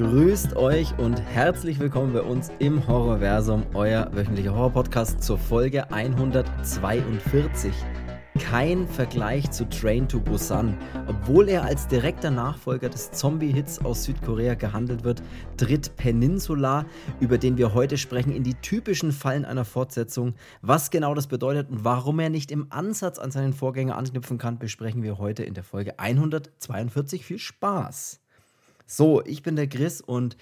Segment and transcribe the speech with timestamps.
[0.00, 7.70] Grüßt euch und herzlich willkommen bei uns im Horrorversum, euer wöchentlicher Horror-Podcast zur Folge 142.
[8.38, 10.78] Kein Vergleich zu Train to Busan.
[11.06, 15.22] Obwohl er als direkter Nachfolger des Zombie-Hits aus Südkorea gehandelt wird,
[15.58, 16.86] tritt Peninsula,
[17.20, 20.32] über den wir heute sprechen, in die typischen Fallen einer Fortsetzung.
[20.62, 24.58] Was genau das bedeutet und warum er nicht im Ansatz an seinen Vorgänger anknüpfen kann,
[24.58, 27.22] besprechen wir heute in der Folge 142.
[27.22, 28.22] Viel Spaß!
[28.92, 30.36] So, ich bin der Chris und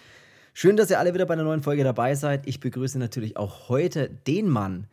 [0.55, 2.47] schön, dass ihr alle wieder bei einer neuen Folge dabei seid.
[2.47, 4.87] Ich begrüße natürlich auch heute den Mann,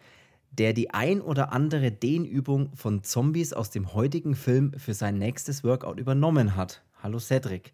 [0.52, 5.64] der die ein oder andere Dehnübung von Zombies aus dem heutigen Film für sein nächstes
[5.64, 6.84] Workout übernommen hat.
[7.02, 7.72] Hallo Cedric.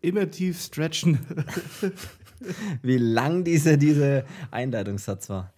[0.00, 1.18] Immer tief stretchen.
[2.82, 5.52] Wie lang diese, diese Einleitungssatz war.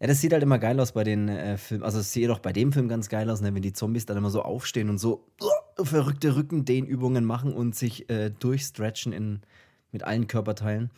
[0.00, 1.84] Ja, das sieht halt immer geil aus bei den äh, Filmen.
[1.84, 3.54] Also, es sieht doch bei dem Film ganz geil aus, ne?
[3.54, 8.08] wenn die Zombies dann immer so aufstehen und so uh, verrückte Rückendehnübungen machen und sich
[8.10, 9.40] äh, durchstretchen in,
[9.92, 10.90] mit allen Körperteilen.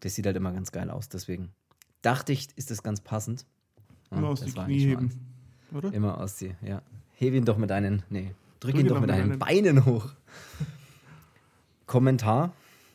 [0.00, 1.08] Das sieht halt immer ganz geil aus.
[1.08, 1.50] Deswegen
[2.02, 3.46] dachte ich, ist das ganz passend.
[4.10, 5.10] Immer aus die Knie heben,
[5.72, 5.92] oder?
[5.92, 6.82] Immer aus die, ja.
[7.14, 10.08] Heb ihn doch mit deinen, nee, drück, drück ihn doch mit deinen Beinen hoch.
[11.86, 12.52] Kommentar.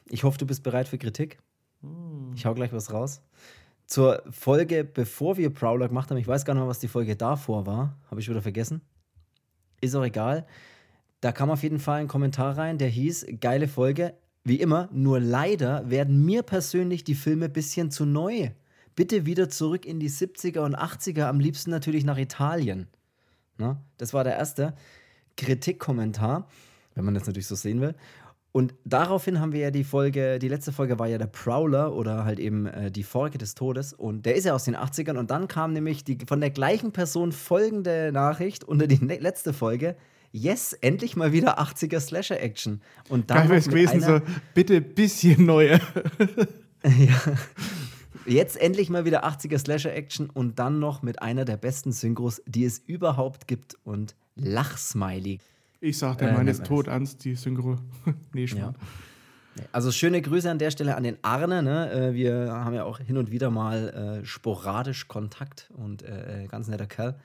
[0.08, 1.40] Ich hoffe, du bist bereit für Kritik.
[1.82, 2.34] Hm.
[2.36, 3.22] Ich hau gleich was raus.
[3.86, 7.16] Zur Folge, bevor wir Prowler gemacht haben, ich weiß gar nicht mehr, was die Folge
[7.16, 7.98] davor war.
[8.12, 8.82] Habe ich wieder vergessen.
[9.82, 10.46] Ist auch egal.
[11.22, 14.14] Da kam auf jeden Fall ein Kommentar rein, der hieß: Geile Folge.
[14.44, 18.52] Wie immer, nur leider werden mir persönlich die Filme ein bisschen zu neu
[19.00, 22.88] bitte wieder zurück in die 70er und 80er, am liebsten natürlich nach Italien.
[23.58, 24.74] Na, das war der erste
[25.38, 26.50] Kritikkommentar,
[26.96, 27.96] wenn man das natürlich so sehen will.
[28.52, 32.26] Und daraufhin haben wir ja die Folge, die letzte Folge war ja der Prowler oder
[32.26, 33.94] halt eben äh, die Folge des Todes.
[33.94, 35.16] Und der ist ja aus den 80ern.
[35.16, 39.54] Und dann kam nämlich die, von der gleichen Person folgende Nachricht unter die ne letzte
[39.54, 39.96] Folge.
[40.32, 42.82] Yes, endlich mal wieder 80er Slasher-Action.
[43.10, 43.38] Und dann.
[43.38, 44.22] Geil wäre es gewesen, so,
[44.54, 45.80] bitte bisschen neuer.
[46.84, 47.22] ja.
[48.26, 52.64] Jetzt endlich mal wieder 80er Slasher-Action und dann noch mit einer der besten Synchros, die
[52.64, 55.40] es überhaupt gibt und Lachsmiley.
[55.82, 56.88] Ich sag, der äh, Mann ist tot,
[57.24, 57.80] die Synchro.
[58.34, 58.60] nee, schon.
[58.60, 58.74] Ja.
[59.72, 61.64] Also schöne Grüße an der Stelle an den Arne.
[61.64, 61.92] Ne?
[61.92, 66.48] Äh, wir haben ja auch hin und wieder mal äh, sporadisch Kontakt und äh, äh,
[66.48, 67.16] ganz netter Kerl.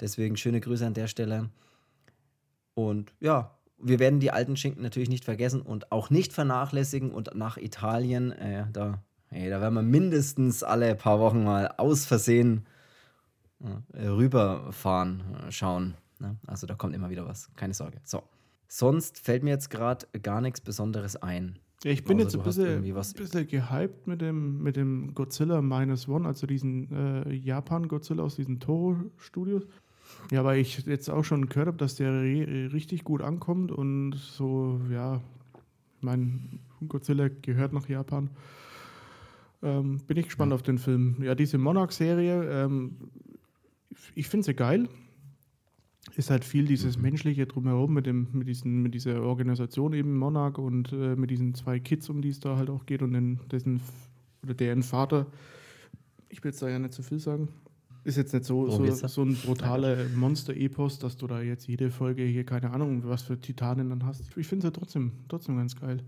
[0.00, 1.48] Deswegen schöne Grüße an der Stelle.
[2.74, 7.34] Und ja, wir werden die alten Schinken natürlich nicht vergessen und auch nicht vernachlässigen und
[7.34, 9.02] nach Italien, äh, da
[9.32, 12.66] Ey, da werden wir mindestens alle paar Wochen mal aus Versehen
[13.94, 15.94] äh, rüberfahren, äh, schauen.
[16.18, 16.36] Ne?
[16.46, 17.98] Also da kommt immer wieder was, keine Sorge.
[18.04, 18.22] So.
[18.68, 21.58] Sonst fällt mir jetzt gerade gar nichts Besonderes ein.
[21.82, 26.28] Ja, ich bin jetzt ein bisschen, bisschen gehypt mit dem, mit dem Godzilla Minus One,
[26.28, 29.66] also diesen äh, Japan-Godzilla aus diesen Toho-Studios.
[30.30, 32.22] Ja, weil ich jetzt auch schon gehört habe, dass der
[32.72, 35.20] richtig gut ankommt und so, ja,
[36.00, 38.30] mein Godzilla gehört nach Japan.
[39.62, 40.54] Ähm, bin ich gespannt ja.
[40.54, 41.16] auf den Film.
[41.22, 42.96] Ja, diese Monarch-Serie, ähm,
[44.14, 44.88] ich finde sie geil.
[46.16, 47.02] Ist halt viel dieses mhm.
[47.02, 51.54] Menschliche drumherum mit, dem, mit, diesen, mit dieser Organisation eben Monarch und äh, mit diesen
[51.54, 53.80] zwei Kids, um die es da halt auch geht und den, dessen
[54.42, 55.26] oder deren Vater.
[56.28, 57.48] Ich will jetzt da ja nicht zu viel sagen.
[58.04, 62.24] Ist jetzt nicht so, so, so ein brutaler Monster-Epos, dass du da jetzt jede Folge
[62.24, 64.22] hier, keine Ahnung, was für Titanen dann hast.
[64.36, 66.02] Ich finde es ja trotzdem, trotzdem ganz geil.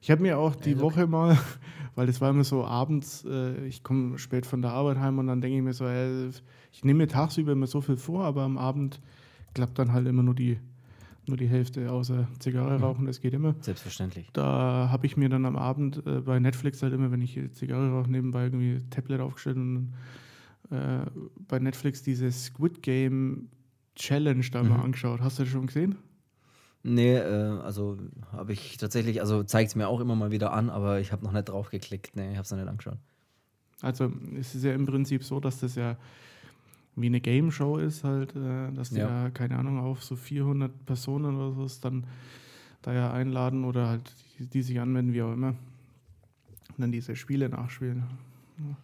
[0.00, 1.36] Ich habe mir auch die also, Woche mal,
[1.94, 5.26] weil das war immer so abends, äh, ich komme spät von der Arbeit heim und
[5.26, 6.28] dann denke ich mir so, äh,
[6.72, 9.00] ich nehme mir tagsüber immer so viel vor, aber am Abend
[9.54, 10.58] klappt dann halt immer nur die,
[11.26, 12.84] nur die Hälfte, außer Zigarre mhm.
[12.84, 13.56] rauchen, das geht immer.
[13.60, 14.28] Selbstverständlich.
[14.32, 17.90] Da habe ich mir dann am Abend äh, bei Netflix halt immer, wenn ich Zigarre
[17.90, 19.92] rauche, nebenbei irgendwie Tablet aufgestellt und
[20.70, 21.06] äh,
[21.48, 23.48] bei Netflix diese Squid Game
[23.94, 24.68] Challenge da mhm.
[24.70, 25.20] mal angeschaut.
[25.20, 25.96] Hast du das schon gesehen?
[26.82, 27.98] Nee, äh, also
[28.30, 31.24] habe ich tatsächlich, also zeigt es mir auch immer mal wieder an, aber ich habe
[31.24, 32.14] noch nicht drauf geklickt.
[32.14, 32.98] Nee, ich habe es noch nicht angeschaut.
[33.82, 35.96] Also es ist ja im Prinzip so, dass das ja
[36.94, 39.24] wie eine Game Show ist halt, äh, dass die ja.
[39.24, 42.04] ja, keine Ahnung, auf so 400 Personen oder so dann
[42.82, 45.48] da ja einladen oder halt die, die sich anwenden, wie auch immer.
[45.48, 48.04] Und dann diese Spiele nachspielen.
[48.58, 48.76] Ja.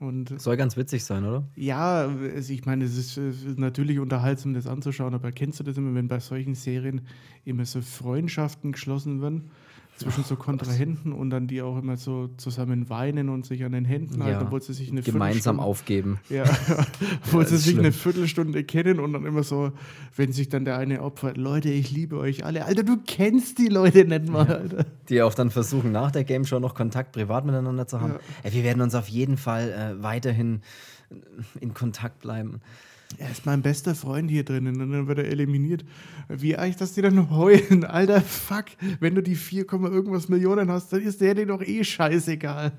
[0.00, 1.48] Und Soll ganz witzig sein, oder?
[1.56, 5.64] Ja, also ich meine, es ist, es ist, natürlich unterhaltsam, das anzuschauen, aber kennst du
[5.64, 7.00] das immer, wenn bei solchen Serien
[7.44, 9.50] immer so Freundschaften geschlossen werden?
[9.98, 13.84] Zwischen so Kontrahenten und dann die auch immer so zusammen weinen und sich an den
[13.84, 16.20] Händen halten, obwohl sie sich eine gemeinsam aufgeben.
[16.28, 16.44] Ja,
[17.24, 17.80] obwohl ja, sie sich schlimm.
[17.80, 19.72] eine Viertelstunde kennen und dann immer so,
[20.14, 22.64] wenn sich dann der eine opfert, Leute, ich liebe euch alle.
[22.64, 24.84] Alter, du kennst die Leute nicht mal, Alter.
[25.08, 28.14] Die auch dann versuchen, nach der Game Show noch Kontakt privat miteinander zu haben.
[28.14, 28.20] Ja.
[28.44, 30.60] Ey, wir werden uns auf jeden Fall äh, weiterhin
[31.60, 32.60] in Kontakt bleiben.
[33.16, 35.84] Er ist mein bester Freund hier drinnen und dann wird er eliminiert.
[36.28, 37.84] Wie eigentlich, dass die dann heulen?
[37.84, 38.66] Alter, fuck.
[39.00, 42.72] Wenn du die 4, irgendwas Millionen hast, dann ist der dir doch eh scheißegal.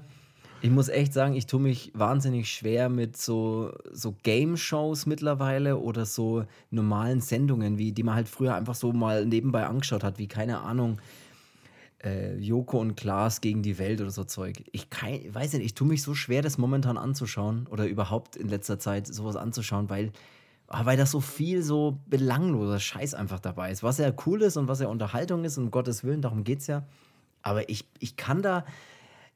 [0.62, 6.06] Ich muss echt sagen, ich tue mich wahnsinnig schwer mit so, so Game-Shows mittlerweile oder
[6.06, 10.28] so normalen Sendungen, wie die man halt früher einfach so mal nebenbei angeschaut hat, wie
[10.28, 11.00] keine Ahnung,
[12.04, 14.64] äh, Joko und Klaas gegen die Welt oder so Zeug.
[14.72, 18.48] Ich kann, weiß nicht, ich tue mich so schwer, das momentan anzuschauen oder überhaupt in
[18.48, 20.12] letzter Zeit sowas anzuschauen, weil,
[20.68, 23.84] ah, weil da so viel so belangloser Scheiß einfach dabei ist.
[23.84, 26.68] Was ja cool ist und was ja Unterhaltung ist, um Gottes Willen, darum geht es
[26.68, 26.86] ja.
[27.42, 28.66] Aber ich, ich kann da,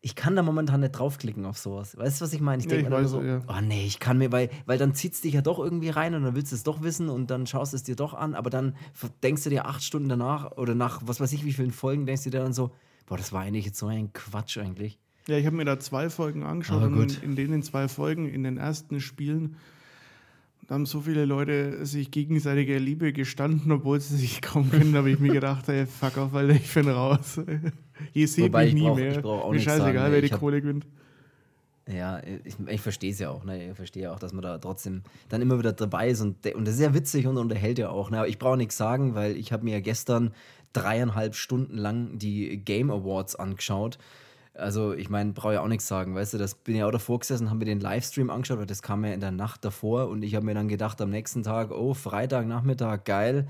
[0.05, 1.97] ich kann da momentan nicht draufklicken auf sowas.
[1.97, 2.61] Weißt du, was ich meine?
[2.61, 3.41] Ich denke ja, mir so, ja.
[3.47, 6.13] oh nee, ich kann mir, weil, weil dann zieht es dich ja doch irgendwie rein
[6.13, 8.35] und dann willst du es doch wissen und dann schaust du es dir doch an,
[8.35, 8.75] aber dann
[9.23, 12.25] denkst du dir acht Stunden danach oder nach was weiß ich wie vielen Folgen, denkst
[12.25, 12.71] du dir dann so,
[13.05, 14.99] boah, das war eigentlich jetzt so ein Quatsch eigentlich.
[15.27, 18.43] Ja, ich habe mir da zwei Folgen angeschaut und in, in denen zwei Folgen, in
[18.43, 19.55] den ersten Spielen,
[20.67, 25.09] da haben so viele Leute sich gegenseitiger Liebe gestanden, obwohl sie sich kaum kennen, habe
[25.09, 27.39] ich mir gedacht, ey, fuck off, Alter, ich bin raus.
[28.13, 29.21] Ihr seht Wobei, mich nie brauch, mehr.
[29.51, 30.85] Mir scheißegal, sagen, wer die Kohle gewinnt.
[31.91, 33.43] Ja, ich, ich verstehe es ja auch.
[33.43, 33.71] Ne?
[33.71, 36.21] Ich verstehe auch, dass man da trotzdem dann immer wieder dabei ist.
[36.21, 38.09] Und, und das ist ja witzig und unterhält ja auch.
[38.09, 38.19] Ne?
[38.19, 40.31] Aber ich brauche nichts sagen, weil ich habe mir ja gestern
[40.71, 43.97] dreieinhalb Stunden lang die Game Awards angeschaut.
[44.55, 47.19] Also, ich meine, brauche ja auch nichts sagen, weißt du, das bin ja auch davor
[47.19, 50.21] gesessen, haben mir den Livestream angeschaut, weil das kam ja in der Nacht davor und
[50.21, 53.47] ich habe mir dann gedacht am nächsten Tag, oh, Freitagnachmittag, geil,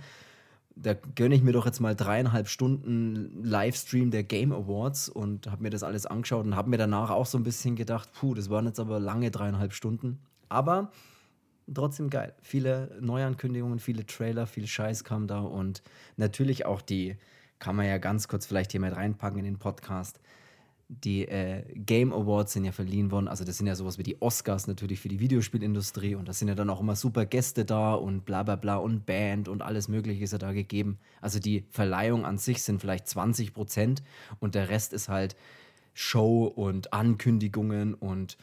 [0.76, 5.64] da gönne ich mir doch jetzt mal dreieinhalb Stunden Livestream der Game Awards und habe
[5.64, 8.50] mir das alles angeschaut und habe mir danach auch so ein bisschen gedacht, puh, das
[8.50, 10.20] waren jetzt aber lange dreieinhalb Stunden,
[10.50, 10.92] aber
[11.72, 12.34] trotzdem geil.
[12.42, 15.84] Viele Neuankündigungen, viele Trailer, viel Scheiß kam da und
[16.18, 17.18] natürlich auch die,
[17.60, 20.20] kann man ja ganz kurz vielleicht hier mit reinpacken in den Podcast,
[20.90, 23.28] die äh, Game Awards sind ja verliehen worden.
[23.28, 26.16] Also, das sind ja sowas wie die Oscars natürlich für die Videospielindustrie.
[26.16, 29.06] Und da sind ja dann auch immer super Gäste da und bla bla bla und
[29.06, 30.98] Band und alles Mögliche ist ja da gegeben.
[31.22, 34.04] Also, die Verleihung an sich sind vielleicht 20 Prozent
[34.40, 35.36] und der Rest ist halt
[35.94, 38.38] Show und Ankündigungen und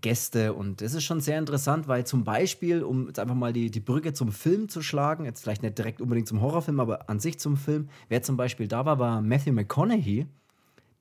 [0.00, 0.54] Gäste.
[0.54, 3.80] Und das ist schon sehr interessant, weil zum Beispiel, um jetzt einfach mal die, die
[3.80, 7.38] Brücke zum Film zu schlagen, jetzt vielleicht nicht direkt unbedingt zum Horrorfilm, aber an sich
[7.38, 10.26] zum Film, wer zum Beispiel da war, war Matthew McConaughey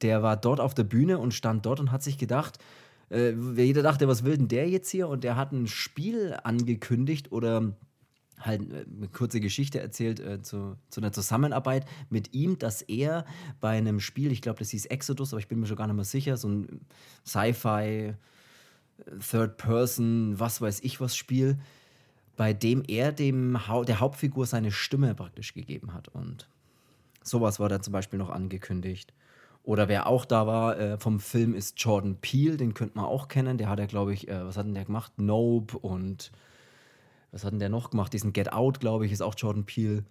[0.02, 2.60] der war dort auf der Bühne und stand dort und hat sich gedacht,
[3.10, 5.08] äh, jeder dachte, was will denn der jetzt hier?
[5.08, 7.74] Und der hat ein Spiel angekündigt oder
[8.40, 13.26] halt äh, eine kurze Geschichte erzählt äh, zu, zu einer Zusammenarbeit mit ihm, dass er
[13.60, 15.96] bei einem Spiel, ich glaube, das hieß Exodus, aber ich bin mir schon gar nicht
[15.96, 16.82] mehr sicher, so ein
[17.26, 18.16] Sci-Fi,
[19.30, 21.58] Third Person, was weiß ich was Spiel,
[22.36, 26.10] bei dem er dem ha der Hauptfigur seine Stimme praktisch gegeben hat.
[26.10, 26.50] Und
[27.24, 29.14] sowas war da zum Beispiel noch angekündigt.
[29.70, 33.28] Oder wer auch da war äh, vom Film ist Jordan Peele, den könnte man auch
[33.28, 33.60] kennen.
[33.60, 35.12] Der hat ja, glaube ich, äh, was hat denn der gemacht?
[35.18, 36.32] Nope und
[37.32, 38.12] was hat denn der noch gemacht?
[38.12, 40.06] Diesen Get Out, glaube ich, ist auch Jordan Peele.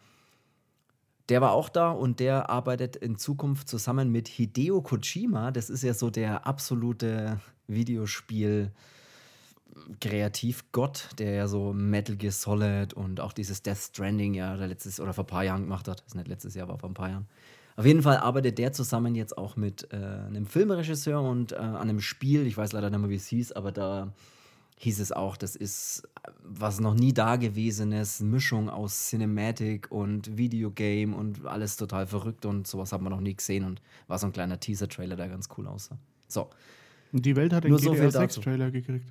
[1.29, 5.51] Der war auch da und der arbeitet in Zukunft zusammen mit Hideo Kojima.
[5.51, 8.71] Das ist ja so der absolute Videospiel-
[10.01, 15.13] Kreativgott, der ja so Metal Gear Solid und auch dieses Death Stranding ja letztes oder
[15.13, 16.01] vor ein paar Jahren gemacht hat.
[16.01, 17.29] Das ist nicht letztes Jahr, war vor ein paar Jahren.
[17.79, 21.77] Auf jeden Fall arbeitet der zusammen jetzt auch mit äh, einem Filmregisseur und äh, an
[21.77, 22.45] einem Spiel.
[22.45, 24.13] Ich weiß leider nicht mehr, wie es hieß, aber da
[24.79, 26.03] hieß es auch, das ist
[26.43, 32.91] was noch nie dagewesenes, Mischung aus Cinematic und Videogame und alles total verrückt und sowas
[32.91, 35.99] hat man noch nie gesehen und war so ein kleiner Teaser-Trailer, der ganz cool aussah.
[36.27, 36.51] So.
[37.13, 39.07] Die Welt hat den Nur GTA so 6-Trailer gekriegt.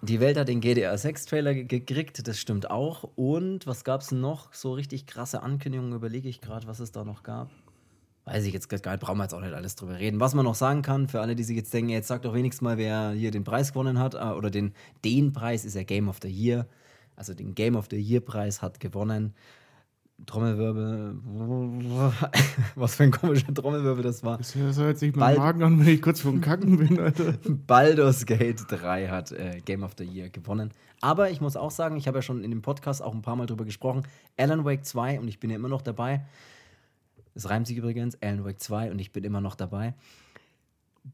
[0.00, 3.02] Die Welt hat den GDR 6-Trailer gekriegt, das stimmt auch.
[3.16, 4.54] Und was gab es noch?
[4.54, 7.50] So richtig krasse Ankündigungen, überlege ich gerade, was es da noch gab.
[8.24, 10.20] Weiß ich jetzt gar nicht, brauchen wir jetzt auch nicht alles drüber reden.
[10.20, 12.62] Was man noch sagen kann, für alle, die sich jetzt denken, jetzt sagt doch wenigstens
[12.62, 14.72] mal, wer hier den Preis gewonnen hat, äh, oder den,
[15.04, 16.68] den Preis ist ja Game of the Year.
[17.16, 19.34] Also den Game of the Year Preis hat gewonnen
[20.26, 21.16] Trommelwirbel.
[22.74, 24.38] Was für ein komischer Trommelwirbel das war.
[24.38, 27.34] Das hört sich mein Magen an, wenn ich kurz vor dem Kacken bin, Alter.
[27.48, 30.72] Baldur's Gate 3 hat äh, Game of the Year gewonnen.
[31.00, 33.36] Aber ich muss auch sagen, ich habe ja schon in dem Podcast auch ein paar
[33.36, 34.02] Mal drüber gesprochen.
[34.36, 36.24] Alan Wake 2 und ich bin ja immer noch dabei.
[37.34, 39.94] Es reimt sich übrigens, Alan Wake 2 und ich bin immer noch dabei.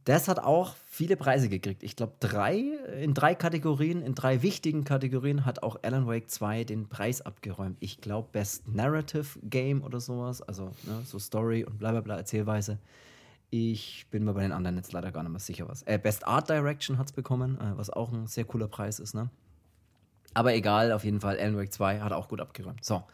[0.04, 1.82] Das hat auch viele Preise gekriegt.
[1.82, 2.58] Ich glaube, drei,
[3.00, 7.76] in drei Kategorien, in drei wichtigen Kategorien hat auch Alan Wake 2 den Preis abgeräumt.
[7.80, 12.16] Ich glaube, Best Narrative Game oder sowas, also ne, so Story und bla bla bla,
[12.16, 12.78] Erzählweise.
[13.50, 15.82] Ich bin mir bei den anderen jetzt leider gar nicht mehr sicher, was.
[15.82, 19.14] Äh, Best Art Direction hat es bekommen, äh, was auch ein sehr cooler Preis ist,
[19.14, 19.30] ne?
[20.32, 22.84] Aber egal, auf jeden Fall, Alan Wake 2 hat auch gut abgeräumt.
[22.84, 23.04] So.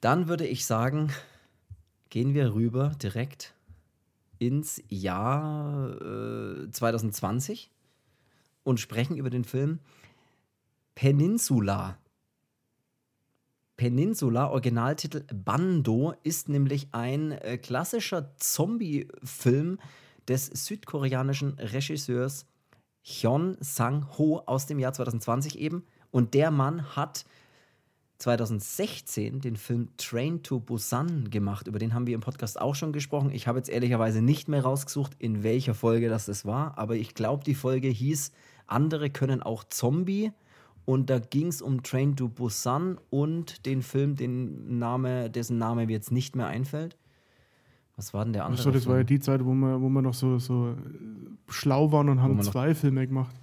[0.00, 1.12] Dann würde ich sagen,
[2.08, 3.54] gehen wir rüber direkt
[4.46, 7.70] ins Jahr äh, 2020
[8.62, 9.80] und sprechen über den Film
[10.94, 11.98] Peninsula.
[13.76, 19.78] Peninsula, Originaltitel Bando, ist nämlich ein äh, klassischer Zombie-Film
[20.28, 22.46] des südkoreanischen Regisseurs
[23.02, 25.84] Hyun Sang-ho aus dem Jahr 2020 eben.
[26.10, 27.24] Und der Mann hat
[28.18, 31.66] 2016 den Film Train to Busan gemacht.
[31.66, 33.30] Über den haben wir im Podcast auch schon gesprochen.
[33.32, 36.78] Ich habe jetzt ehrlicherweise nicht mehr rausgesucht, in welcher Folge das, das war.
[36.78, 38.32] Aber ich glaube, die Folge hieß
[38.66, 40.32] Andere können auch Zombie.
[40.86, 45.86] Und da ging es um Train to Busan und den Film, den Name, dessen Name
[45.86, 46.96] mir jetzt nicht mehr einfällt.
[47.96, 48.60] Was war denn der andere?
[48.60, 48.92] Achso, das Film?
[48.92, 50.76] war ja die Zeit, wo wir, wo wir noch so, so
[51.48, 53.34] schlau waren und haben zwei Filme gemacht.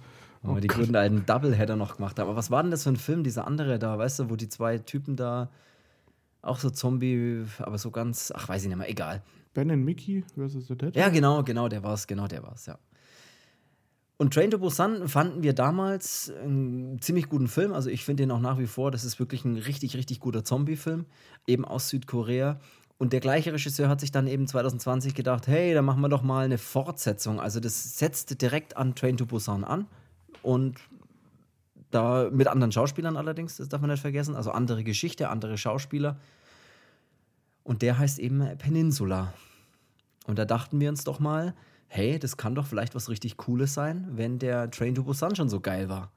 [0.44, 2.28] Oh die guten alten Doubleheader noch gemacht haben.
[2.28, 4.48] Aber was war denn das für ein Film, dieser andere da, weißt du, wo die
[4.48, 5.50] zwei Typen da
[6.42, 9.22] auch so Zombie, aber so ganz, ach, weiß ich nicht mehr, egal.
[9.54, 10.96] Ben und Mickey versus The Dead?
[10.96, 12.78] Ja, genau, genau, der war's, genau, der war's, ja.
[14.16, 17.72] Und Train to Busan fanden wir damals einen ziemlich guten Film.
[17.72, 20.44] Also ich finde den auch nach wie vor, das ist wirklich ein richtig, richtig guter
[20.44, 21.06] Zombie-Film,
[21.46, 22.60] eben aus Südkorea.
[22.98, 26.22] Und der gleiche Regisseur hat sich dann eben 2020 gedacht, hey, da machen wir doch
[26.22, 27.40] mal eine Fortsetzung.
[27.40, 29.86] Also das setzt direkt an Train to Busan an
[30.42, 30.78] und
[31.90, 34.34] da mit anderen Schauspielern allerdings, das darf man nicht vergessen.
[34.34, 36.18] Also andere Geschichte, andere Schauspieler.
[37.64, 39.32] Und der heißt eben Peninsula.
[40.26, 41.54] Und da dachten wir uns doch mal,
[41.88, 45.48] hey, das kann doch vielleicht was richtig Cooles sein, wenn der Train to Busan schon
[45.48, 46.10] so geil war.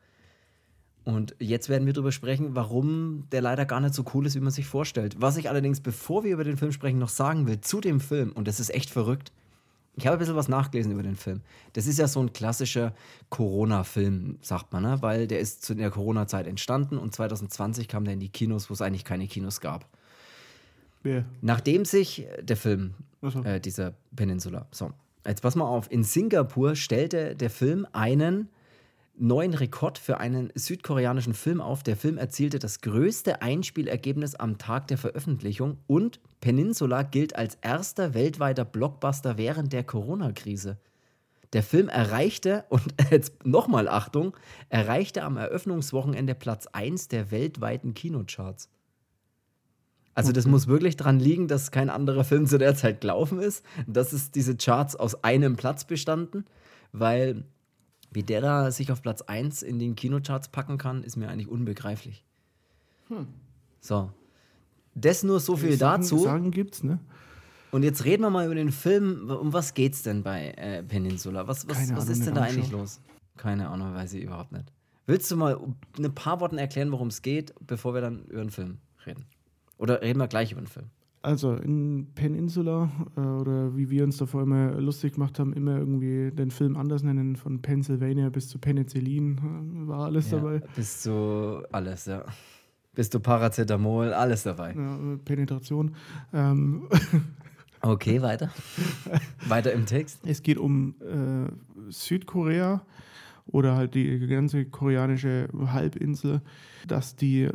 [1.03, 4.39] Und jetzt werden wir darüber sprechen, warum der leider gar nicht so cool ist, wie
[4.39, 5.17] man sich vorstellt.
[5.19, 8.31] Was ich allerdings, bevor wir über den Film sprechen, noch sagen will zu dem Film,
[8.31, 9.31] und das ist echt verrückt,
[9.97, 11.41] ich habe ein bisschen was nachgelesen über den Film.
[11.73, 12.93] Das ist ja so ein klassischer
[13.29, 15.01] Corona-Film, sagt man, ne?
[15.01, 18.73] weil der ist zu der Corona-Zeit entstanden und 2020 kam der in die Kinos, wo
[18.73, 19.87] es eigentlich keine Kinos gab.
[21.05, 21.23] Yeah.
[21.41, 23.43] Nachdem sich der Film, so.
[23.43, 24.91] äh, dieser Peninsula, so,
[25.25, 28.49] Jetzt pass mal auf, in Singapur stellte der Film einen
[29.17, 31.83] neuen Rekord für einen südkoreanischen Film auf.
[31.83, 38.13] Der Film erzielte das größte Einspielergebnis am Tag der Veröffentlichung und Peninsula gilt als erster
[38.13, 40.77] weltweiter Blockbuster während der Corona-Krise.
[41.53, 44.35] Der Film erreichte, und jetzt nochmal Achtung,
[44.69, 48.69] erreichte am Eröffnungswochenende Platz 1 der weltweiten Kinocharts.
[50.13, 53.65] Also das muss wirklich daran liegen, dass kein anderer Film zu der Zeit gelaufen ist.
[53.85, 56.45] Dass es diese Charts aus einem Platz bestanden,
[56.93, 57.43] weil
[58.15, 61.49] wie der da sich auf Platz 1 in den Kinocharts packen kann, ist mir eigentlich
[61.49, 62.23] unbegreiflich.
[63.09, 63.27] Hm.
[63.79, 64.11] So.
[64.95, 66.19] Das nur so viel sagen, dazu.
[66.19, 66.99] Sagen gibt's, ne?
[67.71, 69.29] Und jetzt reden wir mal über den Film.
[69.29, 71.47] Um was geht's denn bei äh, Peninsula?
[71.47, 73.01] Was, was, was ist denn da eigentlich los?
[73.35, 74.71] Keine Ahnung, weiß ich überhaupt nicht.
[75.07, 75.59] Willst du mal
[75.97, 79.25] in ein paar Worten erklären, worum es geht, bevor wir dann über den Film reden?
[79.77, 80.89] Oder reden wir gleich über den Film?
[81.25, 86.29] Also in Peninsula, äh, oder wie wir uns davor immer lustig gemacht haben, immer irgendwie
[86.29, 90.61] den Film anders nennen, von Pennsylvania bis zu Penicillin, äh, war alles ja, dabei.
[90.75, 92.23] Bis zu alles, ja.
[92.93, 94.75] Bis zu Paracetamol, alles dabei.
[94.75, 95.95] Ja, Penetration.
[96.31, 96.87] Ähm.
[97.81, 98.49] Okay, weiter.
[99.47, 100.21] weiter im Text.
[100.25, 102.83] Es geht um äh, Südkorea
[103.45, 106.41] oder halt die ganze koreanische Halbinsel,
[106.87, 107.47] dass die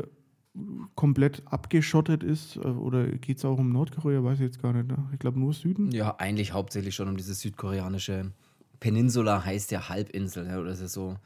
[0.94, 2.56] komplett abgeschottet ist?
[2.56, 4.22] Äh, oder geht es auch um Nordkorea?
[4.22, 4.88] Weiß ich jetzt gar nicht.
[4.88, 5.08] Ne?
[5.12, 5.90] Ich glaube nur Süden.
[5.92, 8.32] Ja, eigentlich hauptsächlich schon um diese südkoreanische
[8.80, 10.46] Peninsula, heißt ja Halbinsel.
[10.46, 11.16] Ja, oder ist ja so,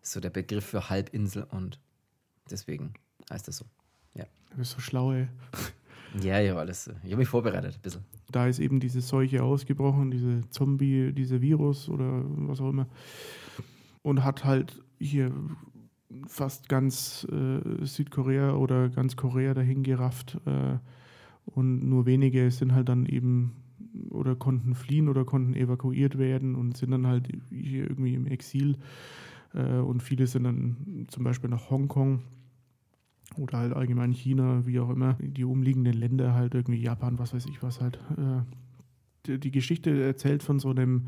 [0.00, 1.78] so der Begriff für Halbinsel und
[2.50, 2.94] deswegen
[3.30, 3.66] heißt das so.
[4.14, 4.24] Ja.
[4.50, 5.28] Du bist so schlau, ey.
[6.20, 6.90] Ja, ja, alles.
[7.04, 8.04] Ich habe mich vorbereitet, ein bisschen.
[8.30, 12.86] Da ist eben diese Seuche ausgebrochen, diese Zombie, dieser Virus oder was auch immer.
[14.02, 15.32] Und hat halt hier
[16.26, 20.38] fast ganz äh, Südkorea oder ganz Korea dahin gerafft.
[20.46, 20.78] Äh,
[21.46, 23.52] und nur wenige sind halt dann eben
[24.10, 28.78] oder konnten fliehen oder konnten evakuiert werden und sind dann halt hier irgendwie im Exil.
[29.54, 32.22] Äh, und viele sind dann zum Beispiel nach Hongkong
[33.36, 37.46] oder halt allgemein China, wie auch immer, die umliegenden Länder, halt irgendwie Japan, was weiß
[37.46, 37.98] ich was halt.
[38.16, 41.06] Äh, die, Geschichte erzählt von so einem,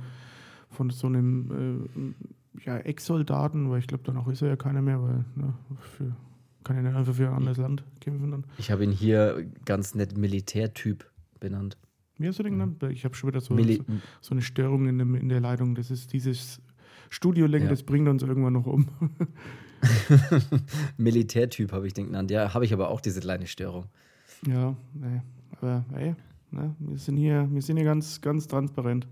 [0.70, 2.14] von so einem äh,
[2.64, 5.54] ja, Ex-Soldaten, weil ich glaube, danach ist er ja keiner mehr, weil ne,
[5.96, 6.14] für,
[6.62, 8.44] kann ja nicht einfach für ein anderes Land kämpfen dann.
[8.58, 11.76] Ich habe ihn hier ganz nett Militärtyp benannt.
[12.18, 12.82] Wie hast du den genannt?
[12.84, 13.84] Ich habe schon wieder so, so,
[14.20, 15.74] so, eine Störung in, dem, in der Leitung.
[15.74, 16.60] Das ist dieses
[17.10, 17.70] Studio-Link, ja.
[17.70, 18.88] das bringt uns irgendwann noch um.
[20.96, 22.30] Militärtyp habe ich den genannt.
[22.30, 23.86] Ja, habe ich aber auch diese kleine Störung.
[24.46, 25.22] Ja, nee.
[25.52, 26.14] aber ey,
[26.50, 29.06] ne, wir sind hier, wir sind hier ganz, ganz transparent.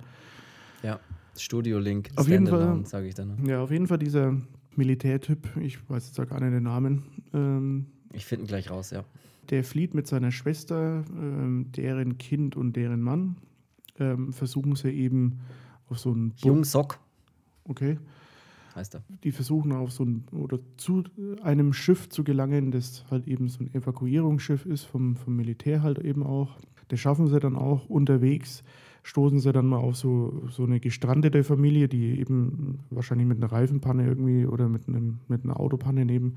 [0.83, 1.01] Ja.
[1.37, 3.45] Studio-Link, auf jeden Fall, sage ich dann.
[3.47, 4.37] Ja, auf jeden Fall dieser
[4.77, 7.03] Militärtyp, ich weiß jetzt gar nicht den Namen.
[7.33, 9.05] Ähm, ich finde ihn gleich raus, ja.
[9.51, 13.37] Der flieht mit seiner Schwester, ähm, deren Kind und deren Mann.
[13.99, 15.41] Ähm, versuchen sie eben
[15.89, 16.99] auf so einen Jungsock.
[17.65, 17.99] Okay.
[18.75, 19.03] heißt er.
[19.23, 21.05] Die versuchen auf so ein oder zu
[21.43, 25.99] einem Schiff zu gelangen, das halt eben so ein Evakuierungsschiff ist, vom, vom Militär halt
[25.99, 26.57] eben auch.
[26.89, 28.65] Das schaffen sie dann auch unterwegs
[29.03, 33.51] stoßen sie dann mal auf so, so eine gestrandete Familie, die eben wahrscheinlich mit einer
[33.51, 36.37] Reifenpanne irgendwie oder mit, einem, mit einer Autopanne neben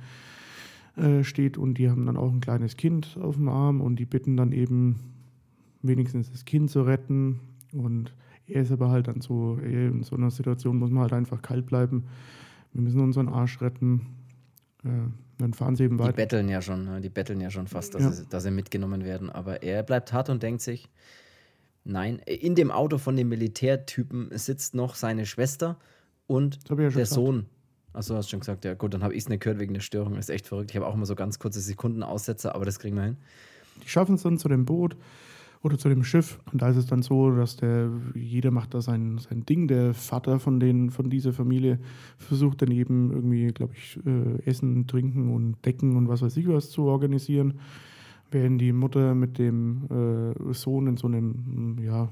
[0.97, 4.05] äh, steht und die haben dann auch ein kleines Kind auf dem Arm und die
[4.05, 4.99] bitten dann eben
[5.81, 7.39] wenigstens das Kind zu retten
[7.71, 8.13] und
[8.47, 11.65] er ist aber halt dann so, in so einer Situation muss man halt einfach kalt
[11.65, 12.05] bleiben.
[12.73, 14.01] Wir müssen unseren Arsch retten.
[14.83, 14.89] Äh,
[15.37, 16.11] dann fahren sie eben weiter.
[16.11, 17.01] Die betteln ja schon, ne?
[17.01, 18.11] die betteln ja schon fast, dass, ja.
[18.11, 19.29] sie, dass sie mitgenommen werden.
[19.29, 20.89] Aber er bleibt hart und denkt sich,
[21.87, 25.77] Nein, in dem Auto von dem Militärtypen sitzt noch seine Schwester
[26.25, 27.07] und ja der gesagt.
[27.09, 27.45] Sohn.
[27.93, 29.81] Achso, hast du schon gesagt, ja gut, dann habe ich es nicht gehört wegen der
[29.81, 30.17] Störung.
[30.17, 30.71] Ist echt verrückt.
[30.71, 33.17] Ich habe auch immer so ganz kurze Sekunden Aussetzer, aber das kriegen wir hin.
[33.83, 34.97] Die schaffen es dann zu dem Boot
[35.61, 38.81] oder zu dem Schiff und da ist es dann so, dass der, jeder macht da
[38.81, 39.67] sein, sein Ding.
[39.67, 41.79] Der Vater von, den, von dieser Familie
[42.17, 46.47] versucht dann eben irgendwie, glaube ich, äh, Essen, Trinken und Decken und was weiß ich
[46.47, 47.59] was zu organisieren
[48.31, 52.11] während die Mutter mit dem äh, Sohn in so einem, ja,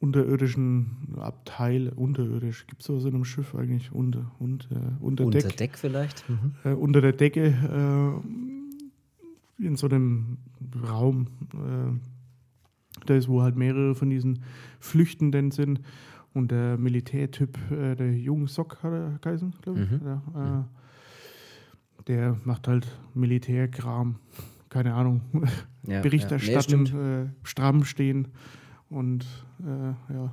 [0.00, 3.92] unterirdischen Abteil, unterirdisch, gibt es so in einem Schiff eigentlich?
[3.92, 6.28] Unter, unter, unter, unter Deck, vielleicht?
[6.28, 6.54] Mhm.
[6.64, 8.22] Äh, unter der Decke
[9.58, 10.38] äh, in so einem
[10.88, 11.92] Raum, äh,
[13.04, 14.42] da ist, wo halt mehrere von diesen
[14.80, 15.80] Flüchtenden sind.
[16.32, 19.90] Und der Militärtyp, äh, der Jung Sock hat er geheißen, glaube ich.
[19.90, 20.00] Mhm.
[20.34, 20.64] Äh,
[22.06, 24.16] der macht halt Militärkram
[24.70, 25.20] keine Ahnung,
[25.86, 26.94] ja, Bericht erstatten, ja.
[26.94, 28.28] nee, äh, stramm stehen
[28.88, 29.26] und
[29.60, 30.32] äh, ja,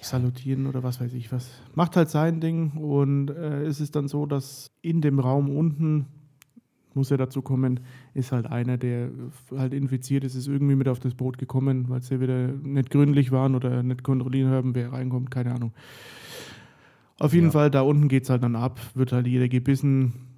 [0.00, 1.48] salutieren oder was weiß ich was.
[1.74, 6.06] Macht halt sein Ding und äh, es ist dann so, dass in dem Raum unten,
[6.94, 7.80] muss er dazu kommen,
[8.14, 9.10] ist halt einer, der
[9.56, 13.30] halt infiziert ist, ist irgendwie mit auf das Boot gekommen, weil sie wieder nicht gründlich
[13.30, 15.72] waren oder nicht kontrollieren haben, wer reinkommt, keine Ahnung.
[17.18, 17.52] Auf jeden ja.
[17.52, 20.31] Fall, da unten geht es halt dann ab, wird halt jeder gebissen,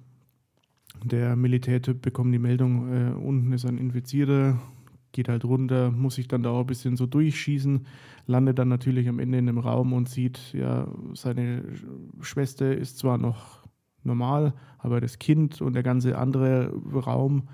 [1.05, 4.59] der Militärtyp bekommt die Meldung, äh, unten ist ein Infizierter,
[5.11, 7.85] geht halt runter, muss sich dann da auch ein bisschen so durchschießen,
[8.27, 11.63] landet dann natürlich am Ende in einem Raum und sieht, ja, seine
[12.21, 13.65] Schwester ist zwar noch
[14.03, 17.47] normal, aber das Kind und der ganze andere Raum,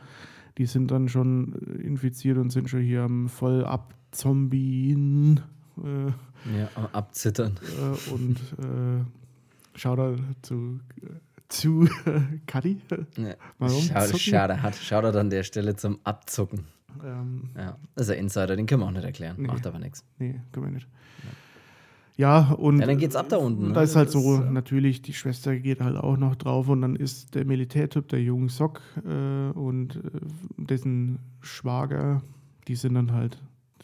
[0.57, 5.41] die sind dann schon infiziert und sind schon hier am voll abzombien.
[5.77, 6.07] Äh,
[6.57, 7.59] ja, abzittern.
[7.79, 9.03] Äh, und äh,
[9.77, 11.07] Shoutout zu äh,
[11.51, 11.87] zu
[12.47, 12.81] Cuddy.
[13.17, 13.35] Ja.
[13.59, 13.81] Warum?
[13.81, 16.65] Schade, schade, hat Shoutout an der Stelle zum Abzucken.
[17.03, 19.35] Ähm, ja, das ist ein Insider, den können wir auch nicht erklären.
[19.39, 20.05] Nee, Macht aber nichts.
[20.19, 20.87] Nee, können wir nicht.
[22.17, 22.79] Ja, und.
[22.79, 23.69] Ja, dann geht's ab da unten.
[23.69, 23.73] Ne?
[23.73, 26.81] Da ist halt das so, ist, natürlich, die Schwester geht halt auch noch drauf und
[26.81, 30.01] dann ist der Militärtyp, der junge Sock äh, und äh,
[30.57, 32.21] dessen Schwager,
[32.67, 33.41] die sind dann halt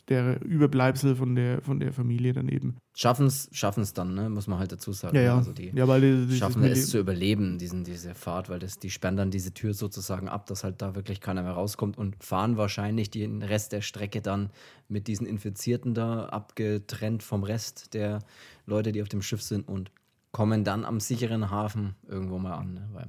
[0.09, 2.77] der Überbleibsel von der, von der Familie daneben.
[2.95, 4.29] Schaffen es dann, ne?
[4.29, 5.15] muss man halt dazu sagen.
[5.15, 5.37] Ja, ja.
[5.37, 8.89] Also die ja, weil die, schaffen es zu überleben, diesen, diese Fahrt, weil das, die
[8.89, 12.57] sperren dann diese Tür sozusagen ab, dass halt da wirklich keiner mehr rauskommt und fahren
[12.57, 14.49] wahrscheinlich den Rest der Strecke dann
[14.87, 18.19] mit diesen Infizierten da abgetrennt vom Rest der
[18.65, 19.91] Leute, die auf dem Schiff sind und
[20.31, 22.73] kommen dann am sicheren Hafen irgendwo mal an.
[22.73, 22.89] Ne?
[22.93, 23.07] Weil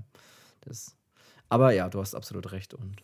[0.62, 0.96] das,
[1.48, 3.02] aber ja, du hast absolut recht und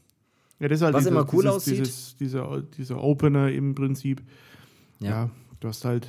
[0.65, 1.79] ja, das ist halt Was dieses, immer cool dieses, aussieht.
[1.81, 4.23] Dieses, dieser, dieser Opener im Prinzip.
[4.99, 5.11] Ja.
[5.11, 5.31] ja.
[5.61, 6.09] du hast halt,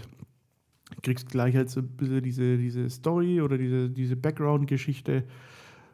[1.04, 5.26] kriegst gleich halt so ein bisschen diese, diese Story oder diese, diese Background-Geschichte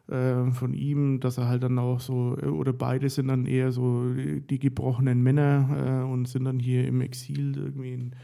[0.06, 4.14] äh, von ihm, dass er halt dann auch so, oder beide sind dann eher so
[4.14, 8.14] die gebrochenen Männer äh, und sind dann hier im Exil irgendwie in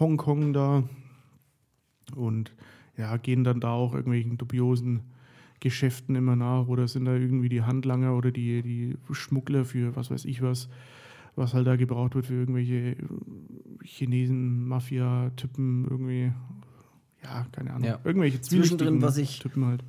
[0.00, 0.82] Hongkong da
[2.16, 2.52] und
[2.96, 5.02] ja, gehen dann da auch irgendwelchen dubiosen
[5.60, 10.10] Geschäften immer nach oder sind da irgendwie die Handlanger oder die, die Schmuggler für was
[10.10, 10.68] weiß ich was,
[11.36, 12.96] was halt da gebraucht wird für irgendwelche
[13.82, 16.32] Chinesen, Mafia-Typen, irgendwie,
[17.22, 18.00] ja, keine Ahnung, ja.
[18.04, 19.84] irgendwelche Zwischendrin, was ich, Typen halt.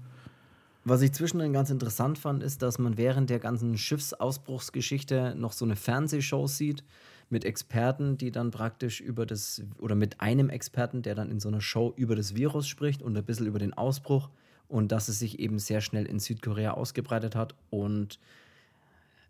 [0.84, 5.66] Was ich zwischendrin ganz interessant fand, ist, dass man während der ganzen Schiffsausbruchsgeschichte noch so
[5.66, 6.84] eine Fernsehshow sieht
[7.30, 11.50] mit Experten, die dann praktisch über das, oder mit einem Experten, der dann in so
[11.50, 14.30] einer Show über das Virus spricht und ein bisschen über den Ausbruch
[14.68, 18.20] und dass es sich eben sehr schnell in Südkorea ausgebreitet hat und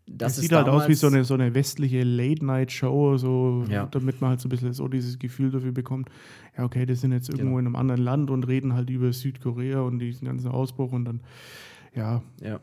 [0.08, 3.86] das, sieht halt aus wie so eine, so eine westliche Late-Night-Show, so, ja.
[3.86, 6.10] damit man halt so ein bisschen so dieses Gefühl dafür bekommt,
[6.56, 7.58] ja, okay, die sind jetzt irgendwo genau.
[7.58, 11.20] in einem anderen Land und reden halt über Südkorea und diesen ganzen Ausbruch und dann,
[11.94, 12.22] ja.
[12.40, 12.60] Ja.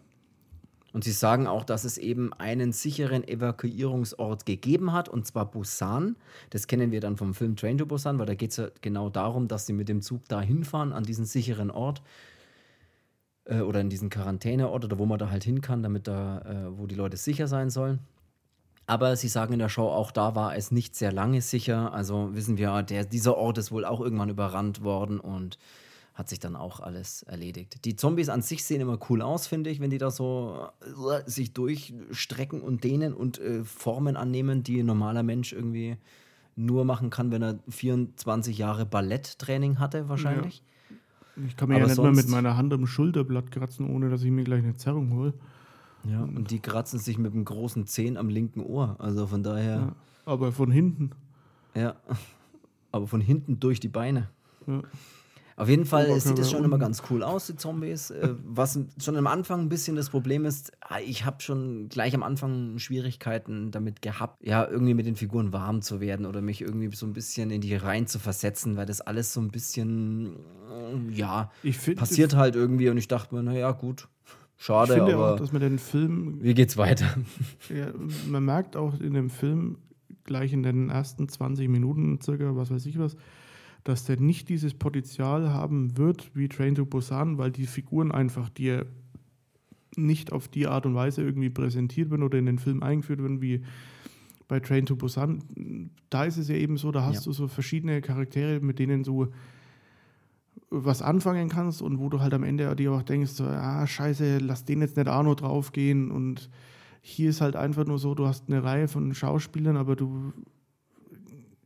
[0.93, 6.15] Und sie sagen auch, dass es eben einen sicheren Evakuierungsort gegeben hat, und zwar Busan.
[6.51, 9.09] Das kennen wir dann vom Film Train to Busan, weil da geht es ja genau
[9.09, 12.03] darum, dass sie mit dem Zug da hinfahren, an diesen sicheren Ort
[13.45, 16.77] äh, oder in diesen Quarantäneort oder wo man da halt hin kann, damit da, äh,
[16.77, 17.99] wo die Leute sicher sein sollen.
[18.85, 21.93] Aber sie sagen in der Show, auch da war es nicht sehr lange sicher.
[21.93, 25.57] Also wissen wir, der, dieser Ort ist wohl auch irgendwann überrannt worden und
[26.13, 27.85] hat sich dann auch alles erledigt.
[27.85, 31.29] Die Zombies an sich sehen immer cool aus, finde ich, wenn die da so äh,
[31.29, 35.97] sich durchstrecken und dehnen und äh, Formen annehmen, die ein normaler Mensch irgendwie
[36.55, 40.57] nur machen kann, wenn er 24 Jahre Balletttraining hatte, wahrscheinlich.
[40.57, 40.72] Ja.
[41.47, 44.23] Ich kann mir Aber ja nicht mal mit meiner Hand am Schulterblatt kratzen, ohne dass
[44.23, 45.33] ich mir gleich eine Zerrung hole.
[46.03, 48.97] Ja, und die kratzen sich mit einem großen Zehen am linken Ohr.
[48.99, 49.75] Also von daher.
[49.75, 51.11] Ja, aber von hinten.
[51.75, 51.95] Ja.
[52.91, 54.29] Aber von hinten durch die Beine.
[54.67, 54.83] Ja.
[55.55, 58.09] Auf jeden Fall sieht es schon immer ganz cool aus, die Zombies.
[58.09, 62.15] Äh, was schon am Anfang ein bisschen das Problem ist, ah, ich habe schon gleich
[62.15, 66.61] am Anfang Schwierigkeiten damit gehabt, ja, irgendwie mit den Figuren warm zu werden oder mich
[66.61, 70.37] irgendwie so ein bisschen in die Reihen zu versetzen, weil das alles so ein bisschen,
[71.11, 74.07] ja, find, passiert halt irgendwie und ich dachte mir, naja, gut.
[74.57, 76.37] Schade, ich finde aber auch, dass man den Film.
[76.41, 77.07] Wie geht's weiter?
[77.69, 77.87] Ja,
[78.29, 79.77] man merkt auch in dem Film
[80.23, 83.17] gleich in den ersten 20 Minuten circa, was weiß ich was,
[83.83, 88.49] dass der nicht dieses Potenzial haben wird wie Train to Busan, weil die Figuren einfach
[88.49, 88.85] dir
[89.95, 93.41] nicht auf die Art und Weise irgendwie präsentiert werden oder in den Film eingeführt werden
[93.41, 93.63] wie
[94.47, 95.89] bei Train to Busan.
[96.09, 97.21] Da ist es ja eben so, da hast ja.
[97.23, 99.27] du so verschiedene Charaktere, mit denen du
[100.73, 104.39] was anfangen kannst und wo du halt am Ende dir auch denkst, so, ah, scheiße,
[104.39, 106.49] lass den jetzt nicht auch noch draufgehen und
[107.01, 110.33] hier ist halt einfach nur so, du hast eine Reihe von Schauspielern, aber du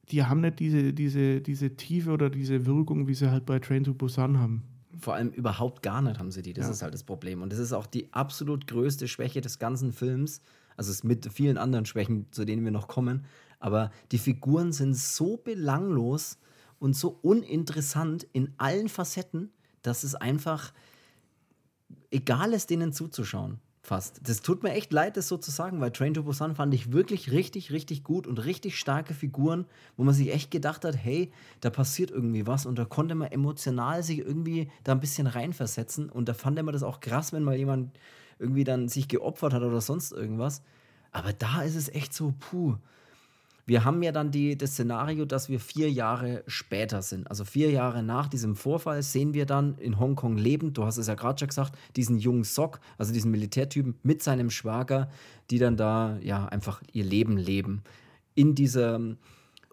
[0.10, 3.84] die haben nicht diese, diese, diese Tiefe oder diese Wirkung, wie sie halt bei Train
[3.84, 4.64] to Busan haben.
[5.00, 6.54] Vor allem überhaupt gar nicht haben sie die.
[6.54, 6.72] Das ja.
[6.72, 7.42] ist halt das Problem.
[7.42, 10.42] Und das ist auch die absolut größte Schwäche des ganzen Films.
[10.76, 13.26] Also es mit vielen anderen Schwächen, zu denen wir noch kommen.
[13.60, 16.38] Aber die Figuren sind so belanglos
[16.80, 20.74] und so uninteressant in allen Facetten, dass es einfach
[22.12, 24.20] egal ist, denen zuzuschauen fast.
[24.28, 26.92] Das tut mir echt leid, das so zu sagen, weil Train to Busan fand ich
[26.92, 31.32] wirklich richtig, richtig gut und richtig starke Figuren, wo man sich echt gedacht hat, hey,
[31.62, 36.10] da passiert irgendwie was und da konnte man emotional sich irgendwie da ein bisschen reinversetzen
[36.10, 37.98] und da fand man das auch krass, wenn mal jemand
[38.40, 40.62] irgendwie dann sich geopfert hat oder sonst irgendwas.
[41.12, 42.76] Aber da ist es echt so, puh.
[43.68, 47.30] Wir haben ja dann die, das Szenario, dass wir vier Jahre später sind.
[47.30, 51.08] Also vier Jahre nach diesem Vorfall sehen wir dann in Hongkong lebend, du hast es
[51.08, 55.10] ja gerade schon gesagt, diesen jungen Sock, also diesen Militärtypen mit seinem Schwager,
[55.50, 57.84] die dann da ja einfach ihr Leben leben.
[58.36, 59.02] In dieser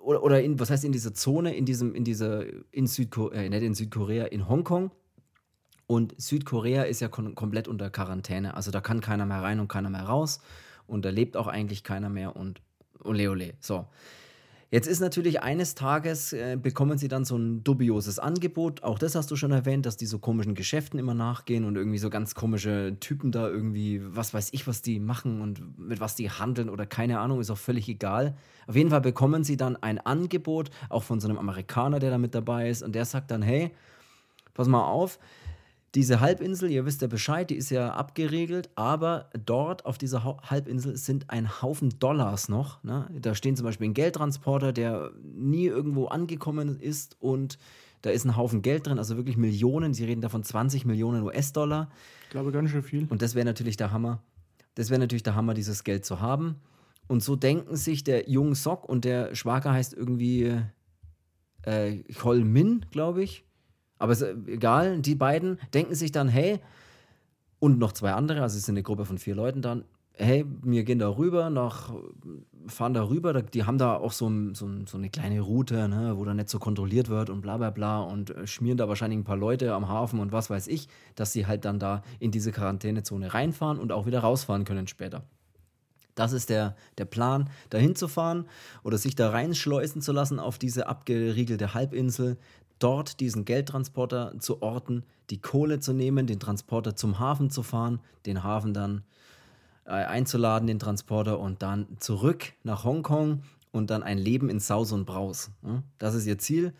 [0.05, 3.63] oder, in, was heißt in dieser Zone, in diesem, in dieser, in Südkorea, äh, nicht
[3.63, 4.91] in Südkorea, in Hongkong.
[5.87, 8.55] Und Südkorea ist ja komplett unter Quarantäne.
[8.55, 10.41] Also da kann keiner mehr rein und keiner mehr raus.
[10.87, 12.37] Und da lebt auch eigentlich keiner mehr.
[12.37, 12.61] Und
[13.03, 13.55] Ole, ole.
[13.61, 13.87] So.
[14.75, 18.83] Jetzt ist natürlich eines Tages, äh, bekommen sie dann so ein dubioses Angebot.
[18.83, 21.99] Auch das hast du schon erwähnt, dass die so komischen Geschäften immer nachgehen und irgendwie
[21.99, 26.17] so ganz komische Typen da irgendwie, was weiß ich, was die machen und mit was
[26.17, 28.37] die handeln oder keine Ahnung, ist auch völlig egal.
[28.67, 32.19] Auf jeden Fall bekommen sie dann ein Angebot, auch von so einem Amerikaner, der da
[32.19, 32.83] mit dabei ist.
[32.83, 33.71] Und der sagt dann, hey,
[34.55, 35.21] pass mal auf,
[35.95, 40.97] diese Halbinsel, ihr wisst ja Bescheid, die ist ja abgeriegelt, aber dort auf dieser Halbinsel
[40.97, 42.83] sind ein Haufen Dollars noch.
[42.83, 43.09] Ne?
[43.21, 47.59] Da stehen zum Beispiel ein Geldtransporter, der nie irgendwo angekommen ist und
[48.03, 49.95] da ist ein Haufen Geld drin, also wirklich Millionen.
[49.95, 51.89] Sie reden davon 20 Millionen US-Dollar.
[52.25, 53.07] Ich glaube, ganz schön viel.
[53.09, 54.23] Und das wäre natürlich der Hammer.
[54.75, 56.57] Das wäre natürlich der Hammer, dieses Geld zu haben.
[57.07, 60.61] Und so denken sich der junge Sock und der Schwager heißt irgendwie
[61.63, 62.03] äh,
[62.43, 63.45] Min, glaube ich
[63.99, 66.61] aber ist egal, die beiden denken sich dann, hey,
[67.59, 69.85] und noch zwei andere, also es sind eine Gruppe von vier Leuten dann,
[70.17, 71.93] hey, wir gehen da rüber, nach,
[72.67, 76.25] fahren da rüber, die haben da auch so, so, so eine kleine Route, ne, wo
[76.25, 79.25] da nicht so kontrolliert wird und bla bla bla und äh, schmieren da wahrscheinlich ein
[79.25, 82.53] paar Leute am Hafen und was weiß ich, dass sie halt dann da in diese
[82.53, 85.25] Quarantänezone reinfahren und auch wieder rausfahren können später.
[86.15, 88.47] Das ist der, der Plan, da hinzufahren
[88.85, 92.39] oder sich da reinschleusen zu lassen auf diese abgeriegelte Halbinsel,
[92.79, 98.01] dort diesen Geldtransporter zu orten, die Kohle zu nehmen, den Transporter zum Hafen zu fahren,
[98.27, 99.05] den Hafen dann
[99.87, 104.93] äh, einzuladen, den Transporter und dann zurück nach Hongkong und dann ein Leben in Saus
[104.93, 105.51] und Braus.
[105.63, 105.83] Ja?
[105.99, 106.73] Das ist ihr Ziel.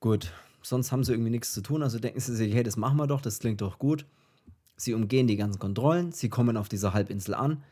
[0.00, 2.96] Gut, sonst haben sie irgendwie nichts zu tun, also denken sie sich, hey, das machen
[2.96, 4.06] wir doch, das klingt doch gut.
[4.76, 7.62] Sie umgehen die ganzen Kontrollen, sie kommen auf dieser Halbinsel an,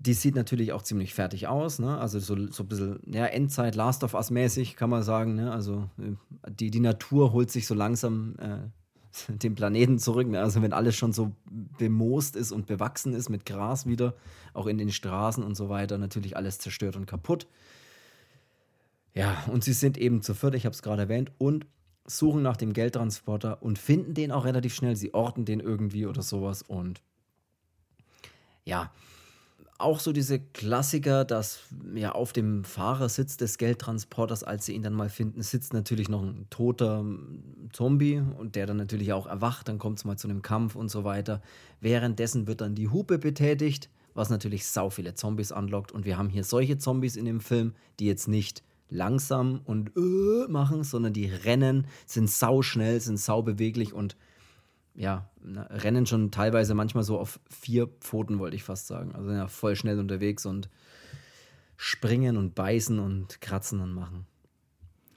[0.00, 1.98] die sieht natürlich auch ziemlich fertig aus, ne?
[1.98, 5.52] Also so, so ein bisschen, ja, Endzeit, Last of Us mäßig, kann man sagen, ne?
[5.52, 8.58] Also äh, die, die Natur holt sich so langsam äh,
[9.28, 10.28] den Planeten zurück.
[10.28, 10.40] Ne?
[10.40, 11.32] Also wenn alles schon so
[11.78, 14.14] bemoost ist und bewachsen ist mit Gras wieder,
[14.54, 17.46] auch in den Straßen und so weiter, natürlich alles zerstört und kaputt.
[19.14, 21.66] Ja, und sie sind eben zu viert, ich habe es gerade erwähnt, und
[22.04, 24.96] suchen nach dem Geldtransporter und finden den auch relativ schnell.
[24.96, 27.02] Sie orten den irgendwie oder sowas und
[28.64, 28.92] ja,
[29.78, 31.60] auch so diese Klassiker, dass
[31.94, 36.22] ja auf dem Fahrersitz des Geldtransporters, als sie ihn dann mal finden, sitzt natürlich noch
[36.22, 37.04] ein toter
[37.72, 39.68] Zombie und der dann natürlich auch erwacht.
[39.68, 41.40] Dann kommt es mal zu einem Kampf und so weiter.
[41.80, 45.92] Währenddessen wird dann die Hupe betätigt, was natürlich sau viele Zombies anlockt.
[45.92, 50.48] Und wir haben hier solche Zombies in dem Film, die jetzt nicht langsam und äh,
[50.48, 54.16] machen, sondern die rennen, sind sau schnell, sind sau beweglich und
[54.98, 55.30] ja,
[55.70, 59.14] rennen schon teilweise manchmal so auf vier Pfoten, wollte ich fast sagen.
[59.14, 60.68] Also ja, voll schnell unterwegs und
[61.76, 64.26] springen und beißen und kratzen und machen.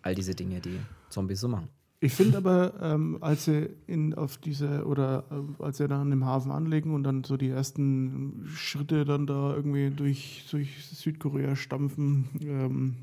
[0.03, 1.67] All diese Dinge, die Zombies so machen.
[1.99, 6.25] Ich finde aber, ähm, als sie in, auf diese oder äh, als sie dann im
[6.25, 12.29] Hafen anlegen und dann so die ersten Schritte dann da irgendwie durch, durch Südkorea stampfen,
[12.41, 12.97] ähm,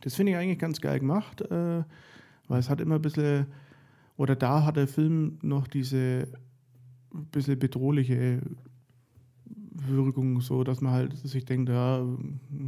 [0.00, 1.84] das finde ich eigentlich ganz geil gemacht, äh,
[2.48, 3.46] weil es hat immer ein bisschen
[4.16, 6.28] oder da hat der Film noch diese
[7.10, 8.40] bisschen bedrohliche
[9.74, 12.04] Wirkung, so dass man halt sich denkt, ja,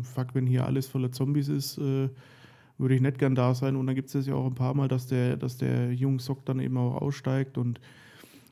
[0.03, 2.09] fuck, wenn hier alles voller Zombies ist, äh,
[2.79, 3.77] würde ich nicht gern da sein.
[3.77, 6.45] Und dann gibt es ja auch ein paar Mal, dass der, dass der junge Sock
[6.45, 7.81] dann eben auch aussteigt und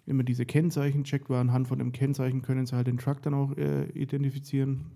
[0.06, 3.34] immer diese Kennzeichen checkt, weil anhand von dem Kennzeichen können sie halt den Truck dann
[3.34, 4.86] auch äh, identifizieren.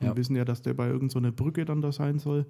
[0.00, 0.16] Und ja.
[0.16, 2.46] wissen ja, dass der bei irgendeiner so Brücke dann da sein soll.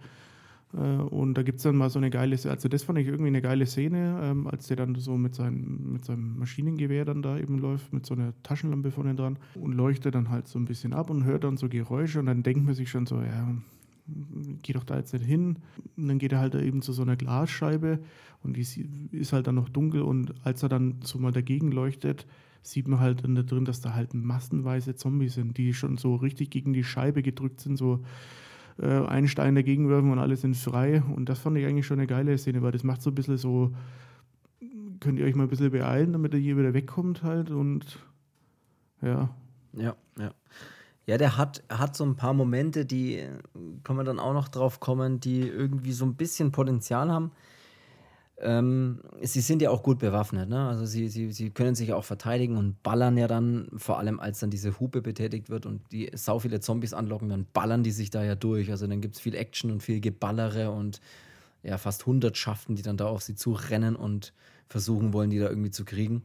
[0.74, 3.28] Äh, und da gibt es dann mal so eine geile, also das fand ich irgendwie
[3.28, 7.38] eine geile Szene, ähm, als der dann so mit, sein, mit seinem Maschinengewehr dann da
[7.38, 10.92] eben läuft, mit so einer Taschenlampe vorne dran und leuchtet dann halt so ein bisschen
[10.92, 13.54] ab und hört dann so Geräusche und dann denkt man sich schon so, ja,
[14.62, 15.57] geh doch da jetzt nicht hin.
[15.96, 17.98] Und dann geht er halt eben zu so einer Glasscheibe
[18.42, 18.66] und die
[19.12, 22.26] ist halt dann noch dunkel und als er dann so mal dagegen leuchtet,
[22.62, 26.50] sieht man halt da drin, dass da halt massenweise Zombies sind, die schon so richtig
[26.50, 28.04] gegen die Scheibe gedrückt sind, so
[28.81, 31.03] äh, einen Stein dagegen werfen und alle sind frei.
[31.14, 33.37] Und das fand ich eigentlich schon eine geile Szene, weil das macht so ein bisschen
[33.37, 33.75] so,
[35.01, 37.99] könnt ihr euch mal ein bisschen beeilen, damit er hier wieder wegkommt halt und
[39.03, 39.31] ja.
[39.73, 40.31] Ja, ja.
[41.07, 43.27] Ja, der hat, hat so ein paar Momente, die,
[43.83, 47.33] können wir dann auch noch drauf kommen, die irgendwie so ein bisschen Potenzial haben.
[48.40, 50.68] Ähm, sie sind ja auch gut bewaffnet, ne?
[50.68, 54.38] Also sie, sie, sie können sich auch verteidigen und ballern ja dann, vor allem als
[54.38, 58.11] dann diese Hupe betätigt wird und die sau viele Zombies anlocken, dann ballern die sich
[58.11, 58.70] da ja durch.
[58.70, 61.01] Also dann gibt es viel Action und viel Geballere und
[61.64, 64.33] ja, fast Hundertschaften, die dann da auf sie zurennen und
[64.68, 66.22] versuchen wollen, die da irgendwie zu kriegen.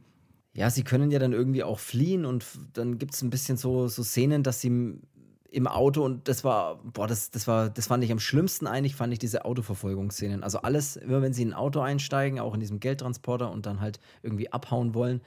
[0.54, 3.88] Ja, sie können ja dann irgendwie auch fliehen und dann gibt es ein bisschen so,
[3.88, 5.00] so Szenen, dass sie
[5.54, 8.96] im Auto und das war, boah, das, das war, das fand ich am schlimmsten eigentlich,
[8.96, 10.42] fand ich diese Autoverfolgungsszenen.
[10.42, 13.80] Also alles, immer wenn sie in ein Auto einsteigen, auch in diesem Geldtransporter und dann
[13.80, 15.20] halt irgendwie abhauen wollen,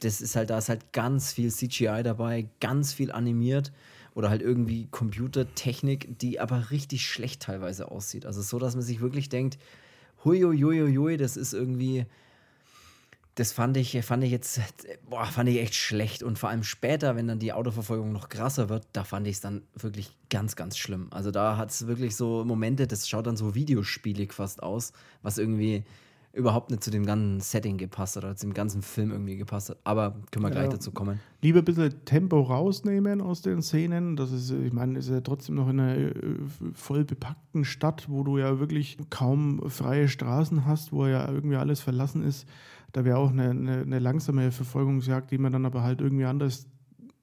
[0.00, 3.70] das ist halt, da ist halt ganz viel CGI dabei, ganz viel animiert
[4.14, 8.26] oder halt irgendwie Computertechnik, die aber richtig schlecht teilweise aussieht.
[8.26, 9.56] Also so, dass man sich wirklich denkt,
[10.24, 12.06] huiuiuiui, das ist irgendwie,
[13.36, 14.60] das fand ich, fand ich jetzt,
[15.08, 16.22] boah, fand ich echt schlecht.
[16.22, 19.40] Und vor allem später, wenn dann die Autoverfolgung noch krasser wird, da fand ich es
[19.40, 21.08] dann wirklich ganz, ganz schlimm.
[21.10, 25.38] Also da hat es wirklich so Momente, das schaut dann so videospielig fast aus, was
[25.38, 25.84] irgendwie
[26.32, 29.70] überhaupt nicht zu dem ganzen Setting gepasst hat oder zu dem ganzen Film irgendwie gepasst
[29.70, 29.78] hat.
[29.82, 31.18] Aber können wir ja, gleich dazu kommen.
[31.42, 34.16] Lieber ein bisschen Tempo rausnehmen aus den Szenen.
[34.16, 36.12] Das ist, ich meine, ist ja trotzdem noch in einer äh,
[36.74, 41.80] voll bepackten Stadt, wo du ja wirklich kaum freie Straßen hast, wo ja irgendwie alles
[41.80, 42.46] verlassen ist.
[42.92, 46.66] Da wäre auch eine, eine, eine, langsame Verfolgungsjagd, die man dann aber halt irgendwie anders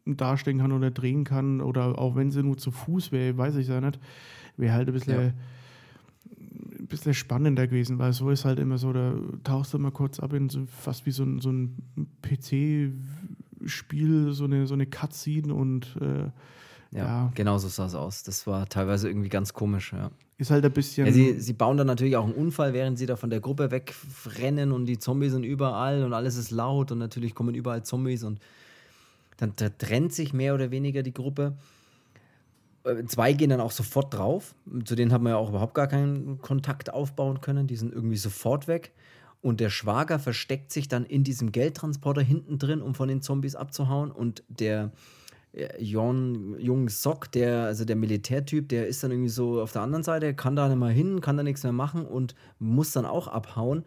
[0.06, 1.62] darstellen kann oder drehen kann.
[1.62, 4.00] Oder auch wenn sie nur zu Fuß wäre, weiß ich ja nicht,
[4.56, 5.34] wäre halt ein bisschen, ja.
[6.80, 10.20] ein bisschen spannender gewesen, weil so ist halt immer so, da tauchst du mal kurz
[10.20, 11.78] ab in so, fast wie so ein, so ein
[12.22, 16.30] PC-Spiel, so eine, so eine Cutscene und äh,
[16.92, 18.24] ja, ja, genau so sah es aus.
[18.24, 20.12] Das war teilweise irgendwie ganz komisch, ja.
[20.40, 21.08] Ist halt ein bisschen.
[21.08, 23.72] Ja, sie, sie bauen dann natürlich auch einen Unfall, während sie da von der Gruppe
[23.72, 28.24] wegrennen und die Zombies sind überall und alles ist laut und natürlich kommen überall Zombies
[28.24, 28.40] und
[29.38, 31.54] dann trennt sich mehr oder weniger die Gruppe.
[32.84, 34.56] Äh, zwei gehen dann auch sofort drauf.
[34.86, 37.68] Zu denen haben wir ja auch überhaupt gar keinen Kontakt aufbauen können.
[37.68, 38.94] Die sind irgendwie sofort weg.
[39.42, 43.56] Und der Schwager versteckt sich dann in diesem Geldtransporter hinten drin, um von den Zombies
[43.56, 44.12] abzuhauen.
[44.12, 44.92] Und der
[45.80, 50.04] Jon Jung Sok, der, also der Militärtyp, der ist dann irgendwie so auf der anderen
[50.04, 53.28] Seite, kann da nicht mehr hin, kann da nichts mehr machen und muss dann auch
[53.28, 53.84] abhauen.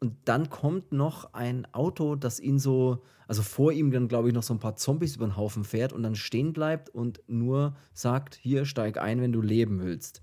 [0.00, 4.34] Und dann kommt noch ein Auto, das ihn so, also vor ihm dann, glaube ich,
[4.34, 7.76] noch so ein paar Zombies über den Haufen fährt und dann stehen bleibt und nur
[7.92, 10.22] sagt: Hier, steig ein, wenn du leben willst.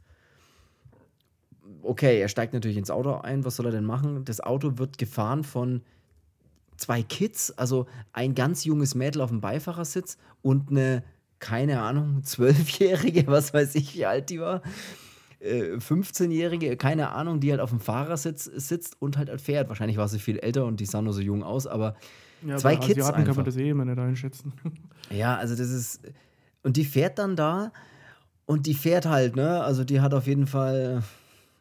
[1.84, 4.26] Okay, er steigt natürlich ins Auto ein, was soll er denn machen?
[4.26, 5.82] Das Auto wird gefahren von
[6.82, 11.04] zwei Kids, also ein ganz junges Mädel auf dem Beifahrersitz und eine,
[11.40, 14.62] keine Ahnung, Zwölfjährige, was weiß ich, wie alt die war.
[15.42, 19.70] 15-Jährige, äh, keine Ahnung, die halt auf dem Fahrersitz sitzt und halt fährt.
[19.70, 21.96] Wahrscheinlich war sie viel älter und die sah nur so jung aus, aber
[22.46, 23.00] ja, zwei Kids.
[23.00, 23.28] Asiaten einfach.
[23.28, 24.54] kann man das eh immer nicht einschätzen.
[25.10, 26.00] Ja, also das ist.
[26.64, 27.74] und die fährt dann da
[28.46, 29.62] und die fährt halt, ne?
[29.62, 31.04] Also die hat auf jeden Fall,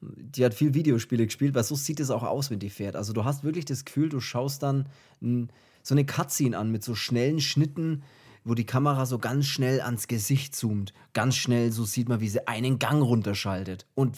[0.00, 2.96] die hat viel Videospiele gespielt, weil so sieht es auch aus, wenn die fährt.
[2.96, 4.88] Also du hast wirklich das Gefühl, du schaust dann
[5.20, 8.02] so eine Cutscene an mit so schnellen Schnitten,
[8.44, 10.94] wo die Kamera so ganz schnell ans Gesicht zoomt.
[11.12, 13.86] Ganz schnell, so sieht man, wie sie einen Gang runterschaltet.
[13.94, 14.16] Und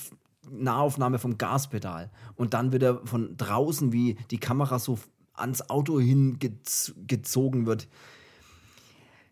[0.49, 2.11] Nahaufnahme vom Gaspedal.
[2.37, 4.99] Und dann wieder von draußen, wie die Kamera so
[5.35, 7.89] ans Auto hingezogen wird.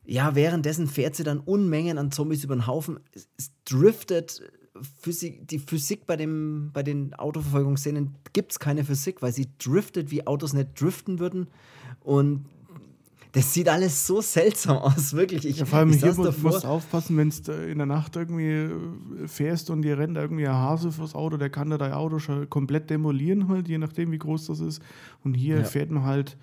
[0.05, 2.99] Ja, währenddessen fährt sie dann Unmengen an Zombies über den Haufen.
[3.37, 4.43] Es driftet.
[5.01, 10.11] Physik, die Physik bei, dem, bei den Autoverfolgungsszenen gibt es keine Physik, weil sie driftet,
[10.11, 11.49] wie Autos nicht driften würden.
[12.01, 12.47] Und
[13.33, 15.45] das sieht alles so seltsam aus, wirklich.
[15.45, 18.51] Ich, ja, vor allem ich hier musst du aufpassen, wenn du in der Nacht irgendwie
[18.51, 18.79] äh,
[19.27, 22.49] fährst und dir rennt irgendwie ein Hase fürs Auto, der kann da dein Auto schon
[22.51, 24.83] komplett demolieren, halt, je nachdem, wie groß das ist.
[25.23, 25.65] Und hier ja.
[25.65, 26.37] fährt man halt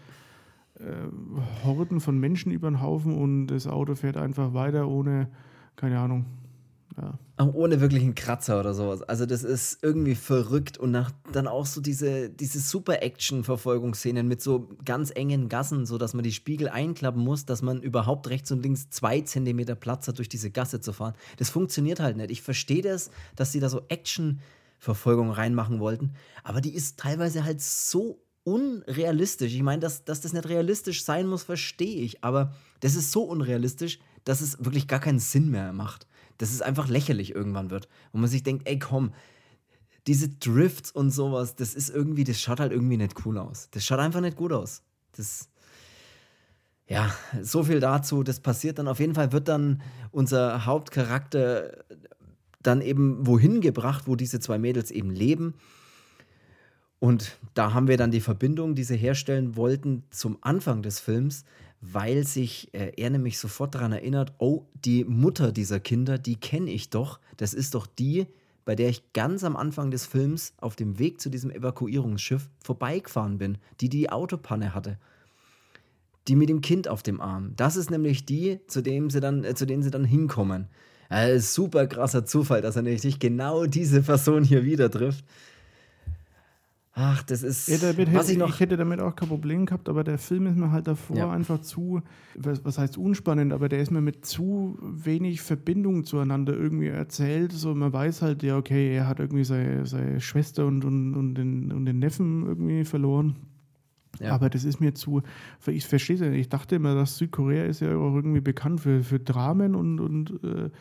[0.80, 0.84] äh,
[1.66, 5.28] Horden von Menschen über den Haufen und das Auto fährt einfach weiter ohne,
[5.76, 6.26] keine Ahnung,
[7.00, 7.20] ja.
[7.38, 9.04] Auch ohne wirklichen Kratzer oder sowas.
[9.04, 14.70] Also das ist irgendwie verrückt und nach, dann auch so diese, diese Super-Action-Verfolgungsszenen mit so
[14.84, 18.90] ganz engen Gassen, sodass man die Spiegel einklappen muss, dass man überhaupt rechts und links
[18.90, 21.14] zwei Zentimeter Platz hat, durch diese Gasse zu fahren.
[21.38, 22.32] Das funktioniert halt nicht.
[22.32, 27.62] Ich verstehe das, dass sie da so Action-Verfolgung reinmachen wollten, aber die ist teilweise halt
[27.62, 29.54] so unrealistisch.
[29.54, 33.24] Ich meine, dass, dass das nicht realistisch sein muss, verstehe ich, aber das ist so
[33.24, 36.07] unrealistisch, dass es wirklich gar keinen Sinn mehr macht
[36.38, 37.88] dass es einfach lächerlich irgendwann wird.
[38.12, 39.14] Und man sich denkt, ey, komm,
[40.08, 43.70] diese Drifts und sowas, das ist irgendwie, das schaut halt irgendwie nicht cool aus.
[43.72, 44.82] Das schaut einfach nicht gut aus.
[45.12, 45.50] Das,
[46.88, 48.24] ja, so viel dazu.
[48.24, 51.84] Das passiert dann auf jeden Fall, wird dann unser Hauptcharakter
[52.62, 55.56] dann eben wohin gebracht, wo diese zwei Mädels eben leben.
[57.00, 61.44] Und da haben wir dann die Verbindung, die sie herstellen wollten zum Anfang des Films,
[61.82, 66.72] weil sich äh, er nämlich sofort daran erinnert, oh, die Mutter dieser Kinder, die kenne
[66.72, 67.20] ich doch.
[67.38, 68.28] Das ist doch die,
[68.66, 73.38] bei der ich ganz am Anfang des Films auf dem Weg zu diesem Evakuierungsschiff vorbeigefahren
[73.38, 74.98] bin, die die Autopanne hatte.
[76.28, 77.54] Die mit dem Kind auf dem Arm.
[77.56, 80.68] Das ist nämlich die, zu, dem sie dann, äh, zu denen sie dann hinkommen.
[81.10, 85.24] Äh, super krasser Zufall, dass er nämlich genau diese Person hier wieder trifft.
[87.00, 87.68] Ach, das ist.
[87.68, 90.48] Ja, was hätte, ich, noch ich hätte damit auch kein Problem gehabt, aber der Film
[90.48, 91.32] ist mir halt davor ja.
[91.32, 92.02] einfach zu,
[92.34, 97.52] was, was, heißt unspannend, aber der ist mir mit zu wenig Verbindung zueinander irgendwie erzählt.
[97.52, 101.36] So, man weiß halt, ja, okay, er hat irgendwie seine, seine Schwester und, und, und,
[101.36, 103.36] den, und den Neffen irgendwie verloren.
[104.20, 104.32] Ja.
[104.32, 105.22] Aber das ist mir zu.
[105.68, 106.40] Ich verstehe es ja nicht.
[106.40, 110.00] Ich dachte immer, dass Südkorea ist ja auch irgendwie bekannt für, für Dramen und.
[110.00, 110.72] und äh,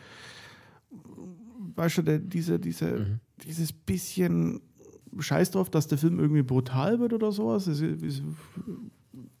[1.75, 3.19] weißt du, der, diese, diese, mhm.
[3.43, 4.61] dieses bisschen
[5.19, 7.67] scheiß drauf, dass der Film irgendwie brutal wird oder sowas.
[7.67, 8.21] Es, es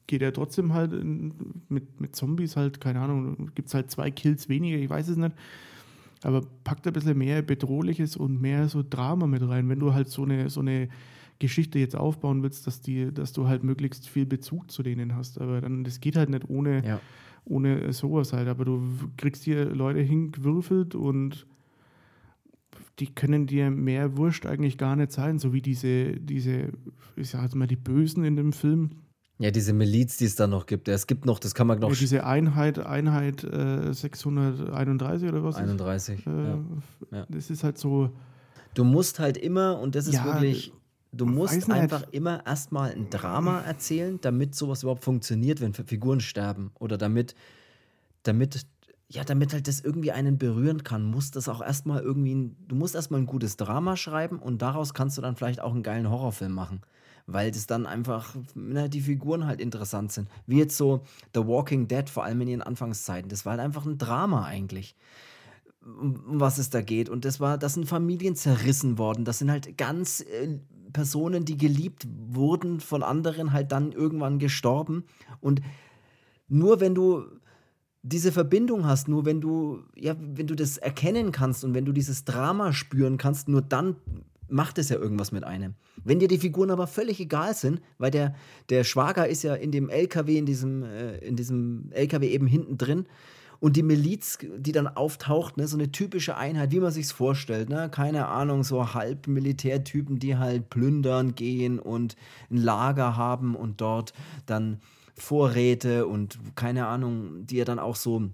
[0.07, 1.33] geht ja trotzdem halt in,
[1.69, 5.17] mit, mit Zombies halt, keine Ahnung, gibt es halt zwei Kills weniger, ich weiß es
[5.17, 5.35] nicht.
[6.23, 10.07] Aber packt ein bisschen mehr Bedrohliches und mehr so Drama mit rein, wenn du halt
[10.07, 10.89] so eine, so eine
[11.39, 15.39] Geschichte jetzt aufbauen willst, dass, die, dass du halt möglichst viel Bezug zu denen hast.
[15.39, 16.99] Aber dann, das geht halt nicht ohne, ja.
[17.45, 18.47] ohne sowas halt.
[18.47, 18.81] Aber du
[19.17, 21.45] kriegst hier Leute hingewürfelt und
[22.99, 26.69] die können dir mehr Wurscht eigentlich gar nicht sein, so wie diese, diese,
[27.15, 28.91] ich sag mal, die Bösen in dem Film.
[29.39, 30.87] Ja, diese Miliz, die es da noch gibt.
[30.87, 31.89] Es gibt noch, das kann man noch.
[31.89, 35.55] Ja, diese Einheit, Einheit äh, 631 oder was?
[35.57, 36.25] 31.
[36.25, 36.59] Äh, ja.
[37.11, 37.25] Ja.
[37.29, 38.09] Das ist halt so.
[38.73, 40.73] Du musst halt immer, und das ist wirklich,
[41.11, 42.13] du musst einfach nicht.
[42.13, 46.71] immer erstmal ein Drama erzählen, damit sowas überhaupt funktioniert, wenn Figuren sterben.
[46.79, 47.35] Oder damit,
[48.23, 48.65] damit
[49.09, 52.75] ja, damit halt das irgendwie einen berühren kann, muss das auch erstmal irgendwie, ein, du
[52.75, 56.09] musst erstmal ein gutes Drama schreiben und daraus kannst du dann vielleicht auch einen geilen
[56.09, 56.81] Horrorfilm machen.
[57.25, 60.29] Weil das dann einfach, na, die Figuren halt interessant sind.
[60.45, 63.29] Wie jetzt so The Walking Dead, vor allem in ihren Anfangszeiten.
[63.29, 64.95] Das war halt einfach ein Drama eigentlich
[65.87, 67.09] um was es da geht.
[67.09, 69.25] Und das war, das sind Familien zerrissen worden.
[69.25, 70.59] Das sind halt ganz äh,
[70.93, 75.05] Personen, die geliebt wurden von anderen, halt dann irgendwann gestorben.
[75.39, 75.61] Und
[76.47, 77.25] nur wenn du
[78.07, 81.91] diese Verbindung hast, nur wenn du, ja, wenn du das erkennen kannst und wenn du
[81.91, 83.95] dieses Drama spüren kannst, nur dann
[84.49, 85.73] macht es ja irgendwas mit einem.
[86.03, 88.33] Wenn dir die Figuren aber völlig egal sind, weil der,
[88.69, 92.77] der Schwager ist ja in dem LKW, in diesem, äh, in diesem LKW eben hinten
[92.77, 93.07] drin
[93.59, 97.69] und die Miliz, die dann auftaucht, ne, so eine typische Einheit, wie man sich's vorstellt,
[97.69, 97.89] ne?
[97.89, 102.15] keine Ahnung, so halb Militärtypen, die halt plündern gehen und
[102.51, 104.13] ein Lager haben und dort
[104.45, 104.79] dann
[105.17, 108.29] Vorräte und keine Ahnung, die ja dann auch so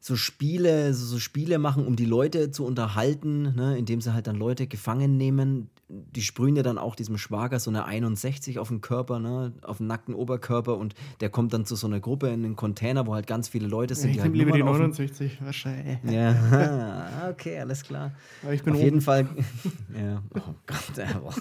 [0.00, 4.28] so Spiele, so, so Spiele machen, um die Leute zu unterhalten, ne, indem sie halt
[4.28, 8.68] dann Leute gefangen nehmen, die sprühen ja dann auch diesem Schwager so eine 61 auf
[8.68, 12.28] den Körper, ne, auf den nackten Oberkörper und der kommt dann zu so einer Gruppe
[12.28, 14.10] in den Container, wo halt ganz viele Leute sind.
[14.10, 15.98] Ich die halt lieber die Nummern auf 69, wahrscheinlich.
[16.08, 18.12] Ja, okay, alles klar.
[18.44, 18.84] Aber ich bin Auf oben.
[18.84, 19.26] jeden Fall.
[19.98, 20.22] Ja.
[20.36, 20.76] Oh Gott.
[20.76, 21.32] Von-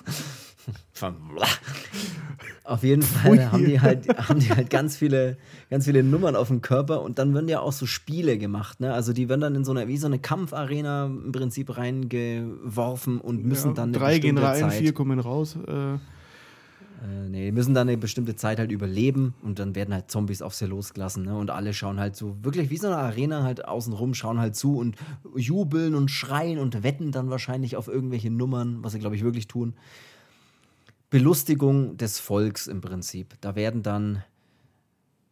[2.64, 5.38] Auf jeden Fall haben die halt, haben die halt ganz viele,
[5.70, 8.80] ganz viele Nummern auf dem Körper und dann werden ja auch so Spiele gemacht.
[8.80, 8.94] Ne?
[8.94, 13.46] Also die werden dann in so eine, wie so eine Kampfarena im Prinzip reingeworfen und
[13.46, 14.74] müssen Ja, dann eine drei gehen rein, Zeit.
[14.74, 15.58] vier kommen raus.
[15.68, 15.98] Äh,
[17.00, 20.42] Äh, nee, die müssen dann eine bestimmte Zeit halt überleben und dann werden halt Zombies
[20.42, 21.26] auf sie losgelassen.
[21.26, 21.38] Ne?
[21.38, 24.78] Und alle schauen halt so, wirklich wie so eine Arena halt außenrum, schauen halt zu
[24.80, 24.96] und
[25.36, 29.48] jubeln und schreien und wetten dann wahrscheinlich auf irgendwelche Nummern, was sie, glaube ich, wirklich
[29.48, 29.76] tun.
[31.10, 33.36] Belustigung des Volks im Prinzip.
[33.42, 34.24] Da werden dann,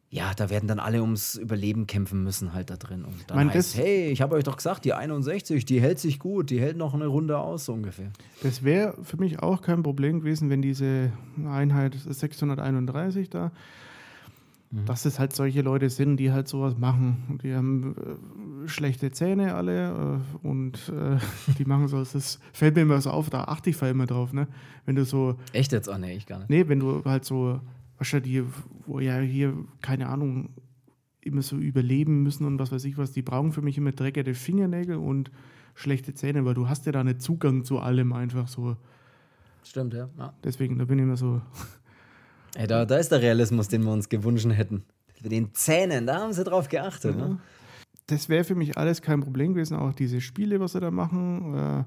[0.09, 3.03] ja, da werden dann alle ums Überleben kämpfen müssen halt da drin.
[3.03, 6.19] Und dann Mein, heißt, hey, ich habe euch doch gesagt, die 61, die hält sich
[6.19, 8.11] gut, die hält noch eine Runde aus, so ungefähr.
[8.41, 11.11] das wäre für mich auch kein Problem gewesen, wenn diese
[11.45, 13.51] Einheit 631 da,
[14.75, 14.85] Mhm.
[14.85, 17.39] dass es halt solche Leute sind, die halt sowas machen.
[17.43, 21.17] Die haben äh, schlechte Zähne alle äh, und äh,
[21.57, 24.05] die machen so, das fällt mir immer so auf, da achte ich vor allem immer
[24.05, 24.47] drauf, ne?
[24.85, 25.87] Wenn du so, Echt jetzt?
[25.87, 26.49] Oh, nee, ich gar nicht.
[26.49, 27.61] nee, wenn du halt so,
[27.97, 28.43] was ja die,
[28.85, 30.49] wo ja hier, keine Ahnung,
[31.21, 34.33] immer so überleben müssen und was weiß ich was, die brauchen für mich immer dreckige
[34.35, 35.31] Fingernägel und
[35.73, 38.75] schlechte Zähne, weil du hast ja da nicht Zugang zu allem einfach so.
[39.63, 40.09] Stimmt, ja.
[40.17, 40.33] ja.
[40.43, 41.41] Deswegen, da bin ich immer so,
[42.55, 44.83] Ey, da, da ist der Realismus, den wir uns gewünscht hätten.
[45.21, 47.17] Mit den Zähnen, da haben sie drauf geachtet.
[47.17, 47.39] Ne?
[48.07, 51.55] das wäre für mich alles kein Problem gewesen, auch diese Spiele, was sie da machen.
[51.55, 51.83] Äh,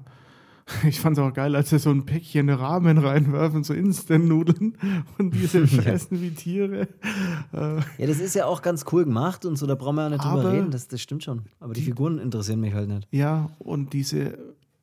[0.87, 4.77] ich fand es auch geil, als sie so ein Päckchen Ramen reinwerfen, so Instant-Nudeln
[5.17, 6.87] und diese fressen wie Tiere.
[7.53, 10.09] Äh, Ja, das ist ja auch ganz cool gemacht und so, da brauchen wir ja
[10.09, 11.43] nicht drüber Aber reden, das, das stimmt schon.
[11.59, 13.07] Aber die Figuren interessieren mich halt nicht.
[13.11, 14.37] ja, und diese,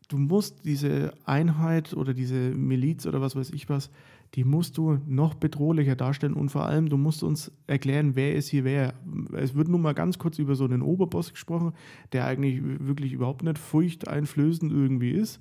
[0.08, 3.90] du musst diese Einheit oder diese Miliz oder was weiß ich was,
[4.34, 8.48] die musst du noch bedrohlicher darstellen und vor allem, du musst uns erklären, wer ist
[8.48, 8.94] hier wer.
[9.32, 11.72] Es wird nun mal ganz kurz über so einen Oberboss gesprochen,
[12.12, 15.40] der eigentlich wirklich überhaupt nicht furchteinflößend irgendwie ist.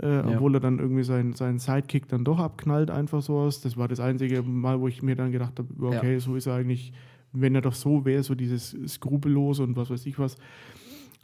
[0.00, 3.60] Äh, Obwohl er dann irgendwie seinen, seinen Sidekick dann doch abknallt, einfach so aus.
[3.60, 6.54] Das war das einzige Mal, wo ich mir dann gedacht habe, okay, so ist er
[6.54, 6.92] eigentlich,
[7.32, 10.36] wenn er doch so wäre, so dieses Skrupellos und was weiß ich was.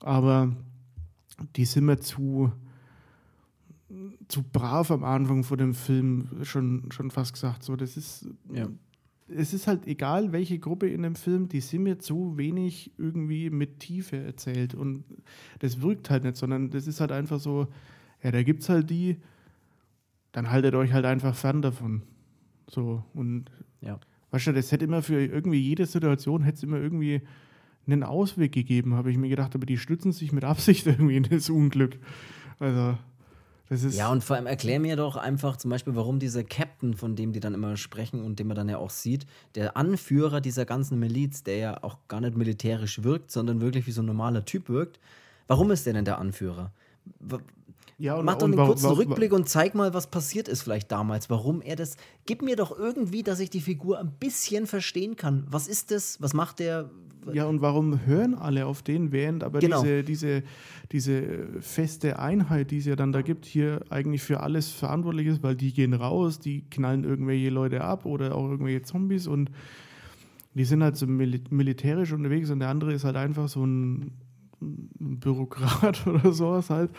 [0.00, 0.56] Aber
[1.54, 2.50] die sind mir zu,
[4.28, 7.62] zu brav am Anfang vor dem Film schon, schon fast gesagt.
[7.62, 8.68] So, das ist, Ja.
[9.28, 13.50] es ist halt egal, welche Gruppe in dem Film, die sind mir zu wenig irgendwie
[13.50, 14.74] mit Tiefe erzählt.
[14.74, 15.04] Und
[15.60, 17.68] das wirkt halt nicht, sondern das ist halt einfach so,
[18.22, 19.16] ja, da gibt's halt die,
[20.32, 22.02] dann haltet euch halt einfach fern davon.
[22.68, 24.00] So, und Ja.
[24.30, 27.20] weißt du, das hätte immer für irgendwie jede Situation, hätte es immer irgendwie
[27.86, 31.22] einen Ausweg gegeben, habe ich mir gedacht, aber die stützen sich mit Absicht irgendwie in
[31.24, 31.98] das Unglück.
[32.58, 32.96] Also.
[33.96, 37.32] Ja, und vor allem erklär mir doch einfach zum Beispiel, warum dieser Captain, von dem
[37.32, 40.98] die dann immer sprechen und den man dann ja auch sieht, der Anführer dieser ganzen
[40.98, 44.68] Miliz, der ja auch gar nicht militärisch wirkt, sondern wirklich wie so ein normaler Typ
[44.68, 45.00] wirkt,
[45.46, 46.72] warum ist der denn der Anführer?
[47.98, 50.62] Ja, und, Mach doch einen wa- kurzen wa- Rückblick und zeig mal, was passiert ist
[50.62, 51.96] vielleicht damals, warum er das.
[52.26, 55.46] Gib mir doch irgendwie, dass ich die Figur ein bisschen verstehen kann.
[55.48, 56.20] Was ist das?
[56.20, 56.90] Was macht der?
[57.32, 59.80] Ja, und warum hören alle auf den, während aber Genau.
[59.82, 60.42] diese, diese,
[60.92, 65.42] diese feste Einheit, die es ja dann da gibt, hier eigentlich für alles verantwortlich ist,
[65.42, 69.50] weil die gehen raus, die knallen irgendwelche Leute ab oder auch irgendwelche Zombies und
[70.52, 74.12] die sind halt so mil militärisch unterwegs und der andere ist halt einfach so ein,
[74.60, 76.90] ein Bürokrat oder sowas halt.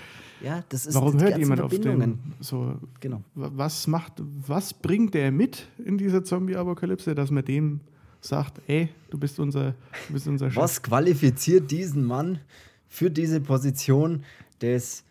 [0.41, 2.19] Ja, das ist Warum hört jemand auf den?
[2.39, 3.21] So, Genau.
[3.35, 7.79] wa- was macht, was bringt der mit in dieser Zombie-Apokalypse, dass man dem
[8.21, 9.71] sagt, ey, du bist unser,
[10.07, 10.61] du bist unser Chef.
[10.61, 12.39] Was qualifiziert diesen Mann
[12.87, 14.23] für diese Position
[14.61, 15.03] des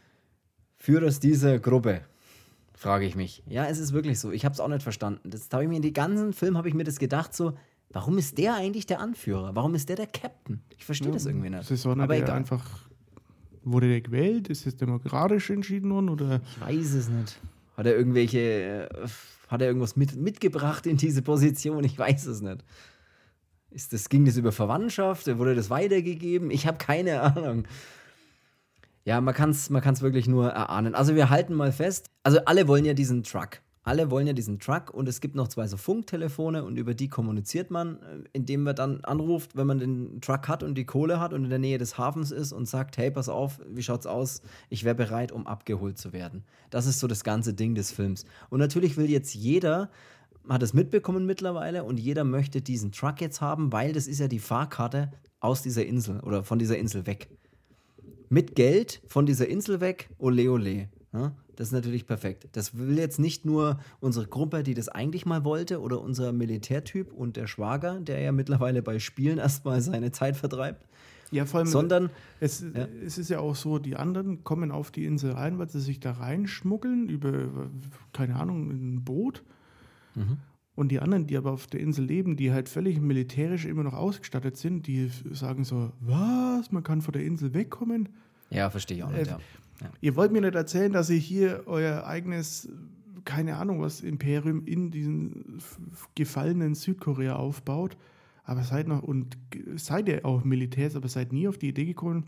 [0.76, 2.02] Führers dieser Gruppe?
[2.74, 3.42] Frage ich mich.
[3.48, 4.30] Ja, es ist wirklich so.
[4.32, 5.30] Ich habe es auch nicht verstanden.
[5.30, 7.54] Das habe ich mir in den ganzen Film habe ich mir das gedacht so.
[7.94, 9.54] Warum ist der eigentlich der Anführer?
[9.54, 10.60] Warum ist der der Captain?
[10.76, 11.60] Ich verstehe das irgendwie nicht.
[11.60, 12.36] Das ist so einer, Aber der egal.
[12.36, 12.64] einfach.
[13.62, 14.48] Wurde der gewählt?
[14.48, 16.10] Ist es demokratisch entschieden worden?
[16.10, 16.40] Oder?
[16.50, 17.38] Ich weiß es nicht.
[17.76, 19.06] Hat er irgendwelche, äh,
[19.48, 21.84] hat er irgendwas mit, mitgebracht in diese Position?
[21.84, 22.64] Ich weiß es nicht.
[23.70, 25.26] Ist das, ging das über Verwandtschaft?
[25.38, 26.50] Wurde das weitergegeben?
[26.50, 27.64] Ich habe keine Ahnung.
[29.04, 30.94] Ja, man kann es man kann's wirklich nur erahnen.
[30.94, 33.60] Also wir halten mal fest, also alle wollen ja diesen Truck.
[33.84, 37.08] Alle wollen ja diesen Truck und es gibt noch zwei so Funktelefone und über die
[37.08, 41.20] kommuniziert man, äh, indem man dann anruft, wenn man den Truck hat und die Kohle
[41.20, 44.06] hat und in der Nähe des Hafens ist und sagt, hey, pass auf, wie schaut's
[44.06, 44.42] aus?
[44.70, 46.44] Ich wäre bereit, um abgeholt zu werden.
[46.70, 48.24] Das ist so das ganze Ding des Films.
[48.50, 49.90] Und natürlich will jetzt jeder,
[50.48, 54.28] hat es mitbekommen mittlerweile und jeder möchte diesen Truck jetzt haben, weil das ist ja
[54.28, 57.28] die Fahrkarte aus dieser Insel oder von dieser Insel weg
[58.28, 60.88] mit Geld von dieser Insel weg, ole ole.
[61.12, 61.32] Ja?
[61.56, 62.48] Das ist natürlich perfekt.
[62.52, 67.12] Das will jetzt nicht nur unsere Gruppe, die das eigentlich mal wollte, oder unser Militärtyp
[67.12, 70.86] und der Schwager, der ja mittlerweile bei Spielen erstmal seine Zeit vertreibt.
[71.30, 72.86] Ja, vor allem, sondern es, ja.
[73.04, 75.98] es ist ja auch so, die anderen kommen auf die Insel rein, weil sie sich
[75.98, 77.48] da reinschmuggeln über,
[78.12, 79.42] keine Ahnung, ein Boot.
[80.14, 80.38] Mhm.
[80.76, 83.94] Und die anderen, die aber auf der Insel leben, die halt völlig militärisch immer noch
[83.94, 88.08] ausgestattet sind, die sagen so, was, man kann von der Insel wegkommen?
[88.50, 89.38] Ja, verstehe ich auch nicht, äh, ja.
[89.80, 89.90] Ja.
[90.00, 92.68] Ihr wollt mir nicht erzählen, dass ihr hier euer eigenes,
[93.24, 95.60] keine Ahnung, was Imperium in diesen
[96.14, 97.96] gefallenen Südkorea aufbaut,
[98.44, 99.36] aber seid noch, und
[99.76, 102.26] seid ihr auch Militärs, aber seid nie auf die Idee gekommen,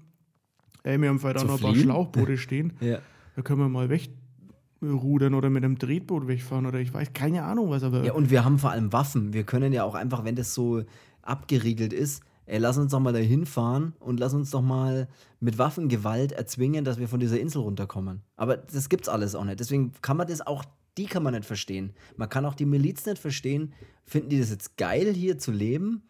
[0.82, 2.98] ey, wir haben vielleicht auch noch ein paar Schlauchboote stehen, ja.
[3.36, 7.70] da können wir mal wegrudern oder mit einem Tretboot wegfahren oder ich weiß, keine Ahnung
[7.70, 8.04] was, aber.
[8.04, 9.32] Ja, und wir haben vor allem Waffen.
[9.32, 10.82] Wir können ja auch einfach, wenn das so
[11.22, 15.08] abgeriegelt ist, ey, lass uns doch mal da hinfahren und lass uns doch mal
[15.40, 18.22] mit Waffengewalt erzwingen, dass wir von dieser Insel runterkommen.
[18.36, 19.60] Aber das gibt's alles auch nicht.
[19.60, 20.64] Deswegen kann man das auch,
[20.96, 21.92] die kann man nicht verstehen.
[22.16, 23.74] Man kann auch die Miliz nicht verstehen.
[24.04, 26.02] Finden die das jetzt geil, hier zu leben?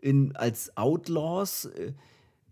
[0.00, 1.70] In, als Outlaws?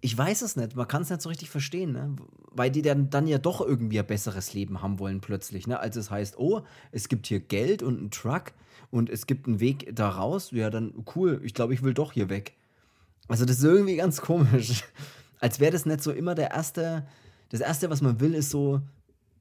[0.00, 0.76] Ich weiß es nicht.
[0.76, 2.16] Man kann es nicht so richtig verstehen, ne?
[2.52, 5.78] Weil die dann, dann ja doch irgendwie ein besseres Leben haben wollen plötzlich, ne?
[5.78, 6.62] Als es heißt, oh,
[6.92, 8.52] es gibt hier Geld und einen Truck
[8.90, 10.50] und es gibt einen Weg da raus.
[10.52, 11.40] Ja, dann cool.
[11.44, 12.55] Ich glaube, ich will doch hier weg.
[13.28, 14.84] Also das ist irgendwie ganz komisch.
[15.40, 17.06] Als wäre das nicht so immer der erste,
[17.50, 18.80] das erste, was man will, ist so,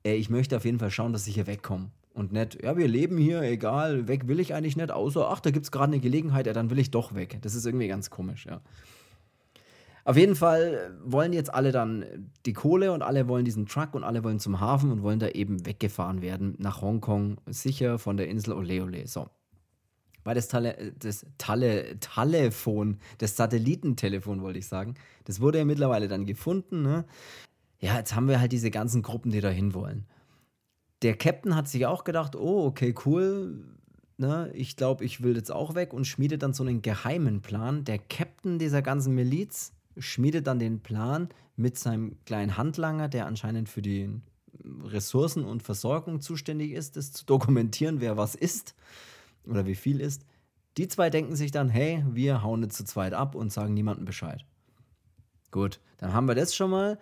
[0.04, 1.90] ey, ich möchte auf jeden Fall schauen, dass ich hier wegkomme.
[2.14, 5.52] Und nicht, ja, wir leben hier, egal, weg will ich eigentlich nicht, außer, ach, da
[5.52, 7.40] gibt es gerade eine Gelegenheit, ja, dann will ich doch weg.
[7.42, 8.62] Das ist irgendwie ganz komisch, ja.
[10.06, 12.06] Auf jeden Fall wollen jetzt alle dann
[12.46, 15.30] die Kohle und alle wollen diesen Truck und alle wollen zum Hafen und wollen da
[15.30, 19.08] eben weggefahren werden nach Hongkong, sicher von der Insel Ole Ole.
[19.08, 19.28] So
[20.26, 26.10] weil das, Tele das Tele Telefon, das Satellitentelefon wollte ich sagen, das wurde ja mittlerweile
[26.10, 26.82] dann gefunden.
[26.82, 27.06] Ne?
[27.80, 30.06] Ja, jetzt haben wir halt diese ganzen Gruppen, die da hin wollen.
[31.04, 33.64] Der Captain hat sich auch gedacht, oh, okay, cool,
[34.18, 34.50] ne?
[34.54, 37.86] ich glaube, ich will jetzt auch weg und schmiedet dann so einen geheimen Plan.
[37.86, 43.70] Der Captain dieser ganzen Miliz schmiedet dann den Plan mit seinem kleinen Handlanger, der anscheinend
[43.70, 44.10] für die
[44.86, 48.74] Ressourcen und Versorgung zuständig ist, das zu dokumentieren, wer was ist
[49.48, 50.26] oder wie viel ist.
[50.78, 54.06] Die zwei denken sich dann, hey, wir hauen jetzt zu zweit ab und sagen niemandem
[54.06, 54.46] Bescheid.
[55.52, 57.00] Gut, dann haben wir das schon mal.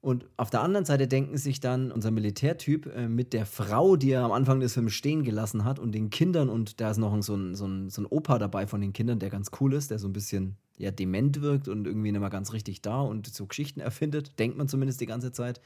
[0.00, 4.12] Und auf der anderen Seite denken sich dann unser Militärtyp äh, mit der Frau, die
[4.12, 7.20] er am Anfang des Films stehen gelassen hat und den Kindern und da ist noch
[7.22, 9.90] so ein, so, ein, so ein Opa dabei von den Kindern, der ganz cool ist,
[9.90, 13.26] der so ein bisschen ja, dement wirkt und irgendwie nicht mehr ganz richtig da und
[13.26, 15.60] so Geschichten erfindet, denkt man zumindest die ganze Zeit.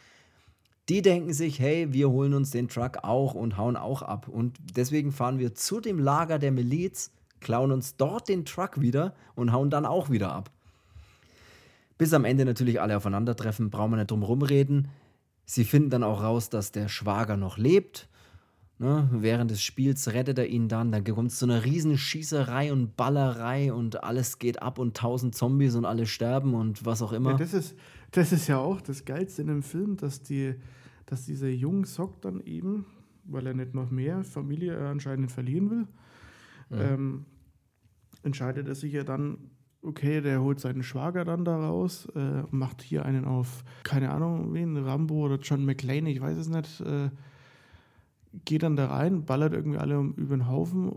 [0.89, 4.29] Die denken sich, hey, wir holen uns den Truck auch und hauen auch ab.
[4.29, 9.15] Und deswegen fahren wir zu dem Lager der Miliz, klauen uns dort den Truck wieder
[9.35, 10.51] und hauen dann auch wieder ab.
[11.99, 14.89] Bis am Ende natürlich alle aufeinandertreffen, brauchen wir nicht drum rumreden.
[15.45, 18.09] Sie finden dann auch raus, dass der Schwager noch lebt.
[18.83, 19.09] Ne?
[19.13, 20.91] Während des Spiels rettet er ihn dann.
[20.91, 25.37] Dann kommt es zu einer riesen Schießerei und Ballerei und alles geht ab und tausend
[25.37, 27.31] Zombies und alle sterben und was auch immer.
[27.31, 27.79] Ja, das ist,
[28.11, 30.57] das ist ja auch das Geilste in dem Film, dass, die,
[31.07, 32.87] dass dieser junge Sock dann eben,
[33.23, 35.87] weil er nicht noch mehr Familie äh, anscheinend verlieren will,
[36.71, 36.81] mhm.
[36.81, 37.27] ähm,
[38.25, 39.39] entscheidet er sich ja dann,
[39.83, 44.53] okay, der holt seinen Schwager dann da raus, äh, macht hier einen auf, keine Ahnung,
[44.53, 47.11] wen, Rambo oder John McClane, ich weiß es nicht, äh,
[48.45, 50.93] geht dann da rein, ballert irgendwie alle über den Haufen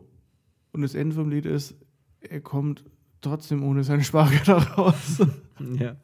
[0.72, 1.76] und das Ende vom Lied ist,
[2.22, 2.84] er kommt
[3.22, 5.22] trotzdem ohne seinen Schwager da raus.
[5.78, 5.96] ja.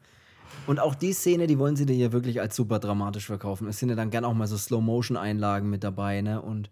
[0.66, 3.66] Und auch die Szene, die wollen sie dir ja wirklich als super dramatisch verkaufen.
[3.68, 6.40] Es sind ja dann gerne auch mal so Slow-Motion-Einlagen mit dabei, ne?
[6.40, 6.70] Und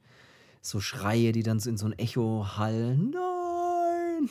[0.60, 3.10] so Schreie, die dann so in so ein Echo hallen.
[3.10, 4.30] Nein!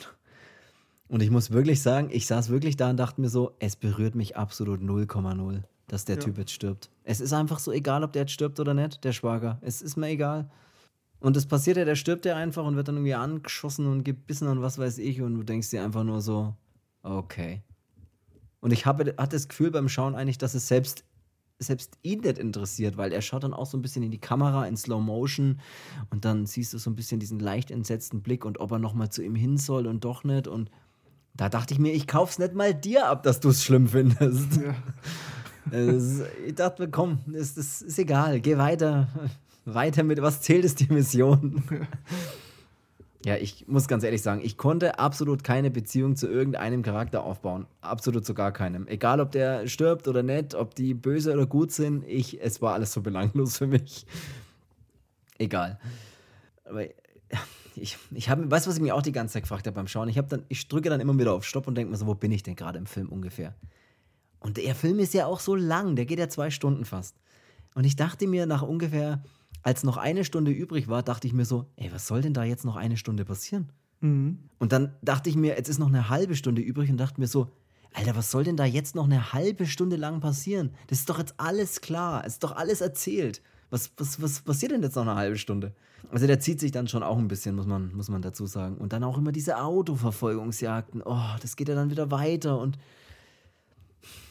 [1.08, 4.14] Und ich muss wirklich sagen, ich saß wirklich da und dachte mir so, es berührt
[4.14, 6.22] mich absolut 0,0, dass der ja.
[6.22, 6.90] Typ jetzt stirbt.
[7.02, 9.58] Es ist einfach so egal, ob der jetzt stirbt oder nicht, der Schwager.
[9.60, 10.48] Es ist mir egal.
[11.18, 14.48] Und das passiert ja, der stirbt ja einfach und wird dann irgendwie angeschossen und gebissen
[14.48, 15.20] und was weiß ich.
[15.20, 16.54] Und du denkst dir einfach nur so,
[17.02, 17.62] okay.
[18.60, 21.04] Und ich habe, hatte das Gefühl beim Schauen eigentlich, dass es selbst,
[21.58, 24.66] selbst ihn nicht interessiert, weil er schaut dann auch so ein bisschen in die Kamera
[24.66, 25.60] in Slow Motion
[26.10, 29.10] und dann siehst du so ein bisschen diesen leicht entsetzten Blick und ob er nochmal
[29.10, 30.46] zu ihm hin soll und doch nicht.
[30.46, 30.70] Und
[31.34, 34.56] da dachte ich mir, ich kauf's nicht mal dir ab, dass du es schlimm findest.
[34.56, 34.74] Ja.
[36.46, 39.08] Ich dachte mir, komm, ist, ist, ist egal, geh weiter.
[39.64, 41.62] Weiter mit, was zählt es die Mission?
[43.24, 43.36] Ja.
[43.36, 47.66] Ich muss ganz ehrlich sagen, ich konnte absolut keine Beziehung zu irgendeinem Charakter aufbauen.
[47.82, 48.86] Absolut zu gar keinem.
[48.88, 52.72] Egal, ob der stirbt oder nicht, ob die böse oder gut sind, ich, es war
[52.72, 54.06] alles so belanglos für mich.
[55.38, 55.78] Egal.
[56.64, 56.84] Aber
[57.76, 59.88] ich, ich habe, weißt du, was ich mir auch die ganze Zeit gefragt habe beim
[59.88, 60.08] Schauen?
[60.08, 62.32] Ich, dann, ich drücke dann immer wieder auf Stopp und denke mir so, wo bin
[62.32, 63.54] ich denn gerade im Film ungefähr?
[64.40, 67.14] Und der Film ist ja auch so lang, der geht ja zwei Stunden fast.
[67.74, 69.22] Und ich dachte mir nach ungefähr,
[69.62, 72.44] als noch eine Stunde übrig war, dachte ich mir so, ey, was soll denn da
[72.44, 73.70] jetzt noch eine Stunde passieren?
[74.00, 74.38] Mhm.
[74.58, 77.26] Und dann dachte ich mir, jetzt ist noch eine halbe Stunde übrig und dachte mir
[77.26, 77.50] so,
[77.92, 80.70] Alter, was soll denn da jetzt noch eine halbe Stunde lang passieren?
[80.86, 83.42] Das ist doch jetzt alles klar, es ist doch alles erzählt.
[83.68, 85.74] Was, was, was passiert denn jetzt noch eine halbe Stunde?
[86.10, 88.76] Also der zieht sich dann schon auch ein bisschen, muss man, muss man dazu sagen.
[88.78, 91.02] Und dann auch immer diese Autoverfolgungsjagden.
[91.04, 92.78] Oh, das geht ja dann wieder weiter und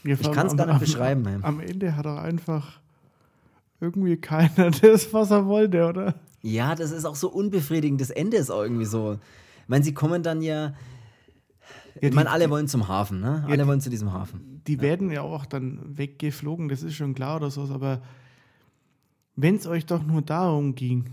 [0.04, 1.28] ich kann es gar nicht am, beschreiben.
[1.28, 2.80] Am, am Ende hat er einfach
[3.80, 6.16] irgendwie keiner das, was er wollte, oder?
[6.42, 8.00] Ja, das ist auch so unbefriedigend.
[8.00, 9.14] Das Ende ist auch irgendwie so.
[9.14, 10.74] Ich meine, sie kommen dann ja.
[12.02, 13.44] ja ich meine, alle wollen zum Hafen, ne?
[13.48, 14.62] Ja, alle wollen zu diesem Hafen.
[14.68, 14.82] Die ja.
[14.82, 18.02] werden ja auch dann weggeflogen, das ist schon klar oder so, aber
[19.36, 21.06] wenn es euch doch nur darum ging,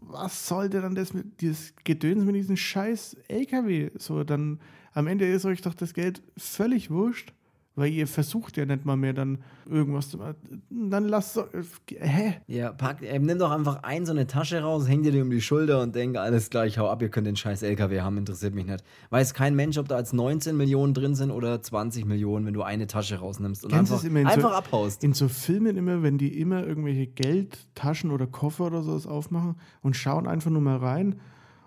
[0.00, 3.90] was sollte dann das mit dieses Gedöns mit diesem scheiß LKW?
[3.96, 4.60] So, dann
[4.94, 7.32] am Ende ist euch doch das Geld völlig wurscht.
[7.74, 10.62] Weil ihr versucht ja nicht mal mehr dann irgendwas zu machen.
[10.68, 11.48] Dann lasst doch.
[11.88, 12.34] Hä?
[12.46, 15.30] Ja, pack, äh, nimm doch einfach ein, so eine Tasche raus, häng dir die um
[15.30, 18.18] die Schulter und denk, alles klar, ich hau ab, ihr könnt den scheiß LKW haben,
[18.18, 18.84] interessiert mich nicht.
[19.08, 22.60] Weiß kein Mensch, ob da als 19 Millionen drin sind oder 20 Millionen, wenn du
[22.60, 25.02] eine Tasche rausnimmst und Kennst einfach, einfach so, abhaust.
[25.02, 29.96] In so Filmen immer, wenn die immer irgendwelche Geldtaschen oder Koffer oder sowas aufmachen und
[29.96, 31.20] schauen einfach nur mal rein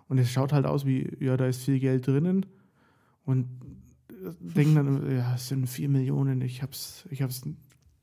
[0.08, 2.46] und es schaut halt aus wie, ja, da ist viel Geld drinnen.
[3.26, 3.48] Und
[4.40, 7.42] denken dann, ja, es sind vier Millionen, ich hab's, ich hab's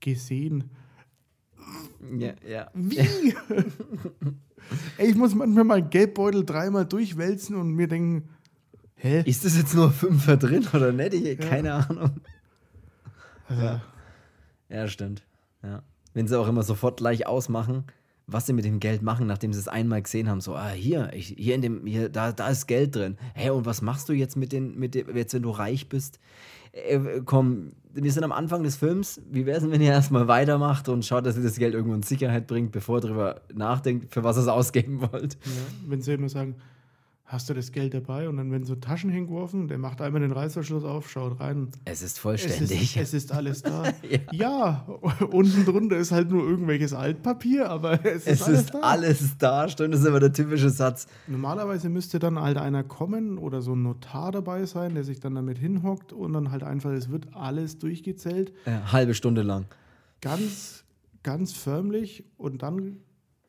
[0.00, 0.70] gesehen.
[2.18, 2.70] Ja, ja.
[2.74, 2.98] Wie?
[4.98, 8.28] Ey, ich muss manchmal meinen Geldbeutel dreimal durchwälzen und mir denken,
[8.96, 9.22] hä?
[9.26, 11.14] Ist das jetzt nur Fünfer drin oder nicht?
[11.14, 11.34] Ich, ja.
[11.48, 12.20] Keine Ahnung.
[13.48, 13.62] Also.
[13.62, 13.82] Ja.
[14.68, 15.22] ja, stimmt.
[15.62, 15.82] Ja.
[16.14, 17.84] Wenn sie auch immer sofort gleich ausmachen,
[18.26, 20.40] was sie mit dem Geld machen, nachdem sie es einmal gesehen haben.
[20.40, 23.16] So, ah, hier, ich, hier in dem, hier, da, da ist Geld drin.
[23.34, 26.18] Hä, und was machst du jetzt mit den, mit dem, jetzt, wenn du reich bist?
[26.72, 29.20] Äh, komm, wir sind am Anfang des Films.
[29.30, 32.02] Wie wäre es, wenn ihr erstmal weitermacht und schaut, dass ihr das Geld irgendwo in
[32.02, 35.34] Sicherheit bringt, bevor ihr darüber nachdenkt, für was ihr es ausgeben wollt?
[35.44, 35.50] Ja,
[35.88, 36.56] wenn sie immer sagen,
[37.24, 38.28] hast du das Geld dabei?
[38.28, 41.68] Und dann werden so Taschen hingeworfen, der macht einmal den Reißverschluss auf, schaut rein.
[41.84, 42.96] Es ist vollständig.
[42.96, 43.84] Es ist, es ist alles da.
[44.10, 44.18] ja.
[44.32, 44.86] ja.
[45.30, 48.80] unten drunter ist halt nur irgendwelches Altpapier, aber es ist, es alles, ist da.
[48.80, 49.68] alles da.
[49.68, 51.06] Stimmt, das ist immer der typische Satz.
[51.26, 55.34] Normalerweise müsste dann halt einer kommen oder so ein Notar dabei sein, der sich dann
[55.34, 58.52] damit hinhockt und dann halt einfach, es wird alles durchgezählt.
[58.66, 59.66] Ja, halbe Stunde lang.
[60.20, 60.84] Ganz,
[61.22, 62.98] ganz förmlich und dann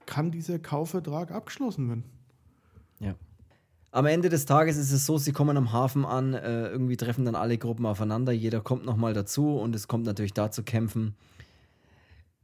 [0.06, 2.04] kann dieser Kaufvertrag abgeschlossen werden.
[3.94, 7.26] Am Ende des Tages ist es so, sie kommen am Hafen an, äh, irgendwie treffen
[7.26, 11.14] dann alle Gruppen aufeinander, jeder kommt nochmal dazu und es kommt natürlich da zu kämpfen.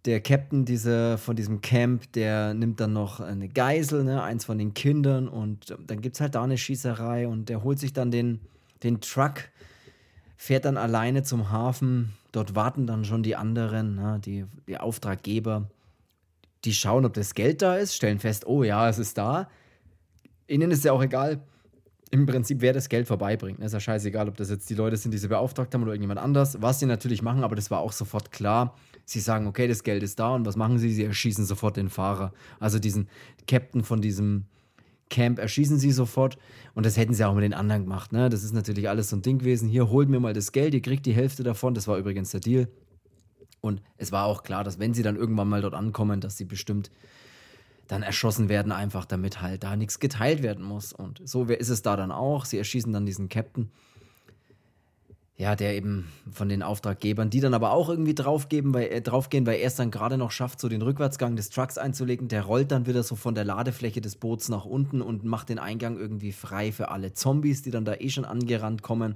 [0.05, 4.59] Der Captain dieser, von diesem Camp, der nimmt dann noch eine Geisel, ne, eins von
[4.59, 8.11] den Kindern und dann gibt es halt da eine Schießerei und der holt sich dann
[8.11, 8.41] den,
[8.83, 9.49] den Truck,
[10.37, 12.13] fährt dann alleine zum Hafen.
[12.31, 15.67] Dort warten dann schon die anderen, ne, die, die Auftraggeber.
[16.63, 19.47] Die schauen, ob das Geld da ist, stellen fest, oh ja, es ist da
[20.49, 21.41] ihnen ist ja auch egal,
[22.11, 23.59] im Prinzip, wer das Geld vorbeibringt.
[23.59, 26.19] Ist ja scheißegal, ob das jetzt die Leute sind, die sie beauftragt haben oder irgendjemand
[26.19, 26.59] anders.
[26.61, 28.75] Was sie natürlich machen, aber das war auch sofort klar.
[29.05, 30.91] Sie sagen, okay, das Geld ist da und was machen sie?
[30.91, 32.33] Sie erschießen sofort den Fahrer.
[32.59, 33.07] Also diesen
[33.47, 34.45] Captain von diesem
[35.09, 36.37] Camp erschießen sie sofort
[36.73, 38.11] und das hätten sie auch mit den anderen gemacht.
[38.11, 38.29] Ne?
[38.29, 39.67] Das ist natürlich alles so ein Ding gewesen.
[39.67, 41.73] Hier, holt mir mal das Geld, ihr kriegt die Hälfte davon.
[41.73, 42.67] Das war übrigens der Deal.
[43.61, 46.45] Und es war auch klar, dass wenn sie dann irgendwann mal dort ankommen, dass sie
[46.45, 46.89] bestimmt
[47.89, 50.93] dann erschossen werden, einfach damit halt da nichts geteilt werden muss.
[50.93, 52.45] Und so ist es da dann auch.
[52.45, 53.71] Sie erschießen dann diesen Captain.
[55.35, 59.45] Ja, der eben von den Auftraggebern, die dann aber auch irgendwie draufgeben, weil, äh, draufgehen,
[59.47, 62.27] weil er es dann gerade noch schafft, so den Rückwärtsgang des Trucks einzulegen.
[62.27, 65.57] Der rollt dann wieder so von der Ladefläche des Boots nach unten und macht den
[65.57, 69.15] Eingang irgendwie frei für alle Zombies, die dann da eh schon angerannt kommen.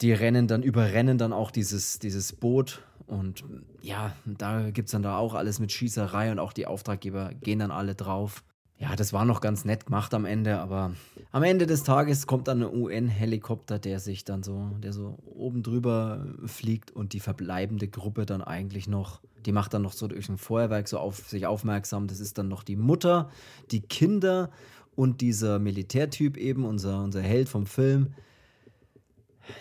[0.00, 3.44] Die rennen dann, überrennen dann auch dieses, dieses Boot und
[3.82, 7.58] ja, da gibt es dann da auch alles mit Schießerei und auch die Auftraggeber gehen
[7.58, 8.42] dann alle drauf.
[8.76, 10.92] Ja, das war noch ganz nett gemacht am Ende, aber
[11.30, 15.62] am Ende des Tages kommt dann ein UN-Helikopter, der sich dann so, der so oben
[15.62, 20.28] drüber fliegt und die verbleibende Gruppe dann eigentlich noch, die macht dann noch so durch
[20.28, 22.08] ein Feuerwerk so auf sich aufmerksam.
[22.08, 23.30] Das ist dann noch die Mutter,
[23.70, 24.50] die Kinder
[24.96, 28.14] und dieser Militärtyp eben, unser, unser Held vom Film,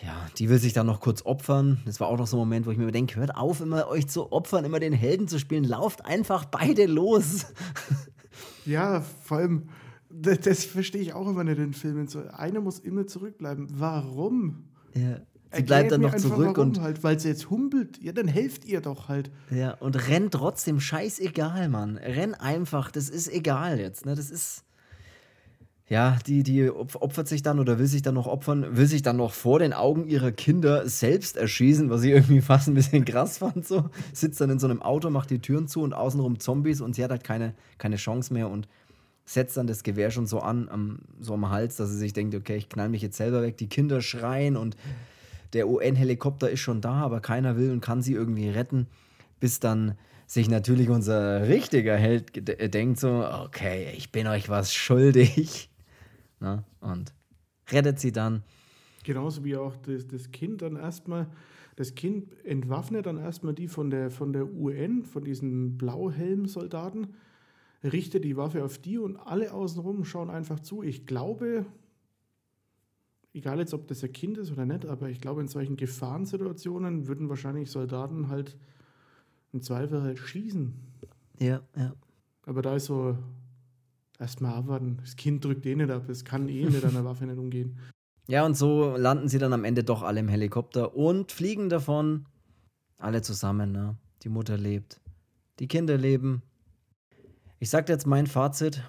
[0.03, 1.81] ja, die will sich dann noch kurz opfern.
[1.85, 4.07] Das war auch noch so ein Moment, wo ich mir denke, hört auf, immer euch
[4.07, 5.63] zu opfern, immer den Helden zu spielen.
[5.63, 7.45] Lauft einfach beide los.
[8.65, 9.69] Ja, vor allem,
[10.09, 12.07] das, das verstehe ich auch immer nicht in Filmen.
[12.07, 13.67] So, einer muss immer zurückbleiben.
[13.73, 14.69] Warum?
[14.93, 15.19] Ja.
[15.55, 18.01] Sie bleibt dann noch zurück und halt, weil sie jetzt humpelt.
[18.01, 19.29] Ja, dann helft ihr doch halt.
[19.51, 21.97] Ja, und rennt trotzdem scheißegal, Mann.
[21.97, 24.15] Renn einfach, das ist egal jetzt, ne?
[24.15, 24.63] Das ist
[25.93, 29.17] ja, die, die opfert sich dann oder will sich dann noch opfern, will sich dann
[29.17, 33.37] noch vor den Augen ihrer Kinder selbst erschießen, was ich irgendwie fast ein bisschen krass
[33.37, 33.67] fand.
[33.67, 33.91] So.
[34.11, 37.03] Sitzt dann in so einem Auto, macht die Türen zu und außenrum Zombies und sie
[37.03, 38.67] hat halt keine, keine Chance mehr und
[39.23, 42.33] setzt dann das Gewehr schon so an, am, so am Hals, dass sie sich denkt,
[42.33, 43.57] okay, ich knall mich jetzt selber weg.
[43.57, 44.75] Die Kinder schreien und
[45.53, 48.87] der UN-Helikopter ist schon da, aber keiner will und kann sie irgendwie retten,
[49.39, 52.31] bis dann sich natürlich unser richtiger Held
[52.73, 55.69] denkt so, okay, ich bin euch was schuldig.
[56.43, 56.63] Ne?
[56.81, 57.13] Und
[57.71, 58.43] rettet sie dann.
[59.03, 61.27] Genauso wie auch das, das Kind dann erstmal,
[61.77, 67.15] das Kind entwaffnet dann erstmal die von der, von der UN, von diesen Blauhelm-Soldaten,
[67.83, 70.83] richtet die Waffe auf die und alle außenrum schauen einfach zu.
[70.83, 71.65] Ich glaube,
[73.33, 77.07] egal jetzt, ob das ein Kind ist oder nicht, aber ich glaube, in solchen Gefahrensituationen
[77.07, 78.57] würden wahrscheinlich Soldaten halt
[79.53, 80.73] im Zweifel halt schießen.
[81.39, 81.93] Ja, ja.
[82.45, 83.17] Aber da ist so,
[84.23, 84.97] erstmal abwarten.
[85.01, 87.77] Das Kind drückt eh nicht ab, es kann eh mit einer Waffe nicht umgehen.
[88.27, 92.25] Ja, und so landen sie dann am Ende doch alle im Helikopter und fliegen davon.
[92.97, 93.97] Alle zusammen, ne?
[94.23, 95.01] Die Mutter lebt.
[95.59, 96.41] Die Kinder leben.
[97.59, 98.81] Ich sag jetzt mein Fazit.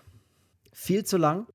[0.72, 1.46] Viel zu lang.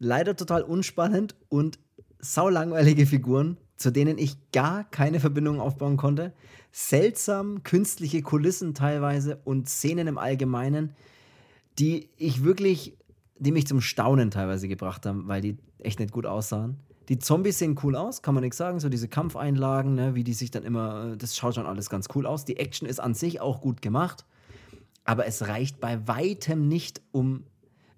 [0.00, 1.78] Leider total unspannend und
[2.18, 6.32] saulangweilige Figuren, zu denen ich gar keine Verbindung aufbauen konnte.
[6.72, 10.96] Seltsam künstliche Kulissen teilweise und Szenen im Allgemeinen
[11.78, 12.96] die ich wirklich,
[13.38, 16.78] die mich zum Staunen teilweise gebracht haben, weil die echt nicht gut aussahen.
[17.08, 18.80] Die Zombies sehen cool aus, kann man nichts sagen.
[18.80, 22.26] So diese Kampfeinlagen, ne, wie die sich dann immer, das schaut schon alles ganz cool
[22.26, 22.44] aus.
[22.44, 24.24] Die Action ist an sich auch gut gemacht,
[25.04, 27.44] aber es reicht bei weitem nicht, um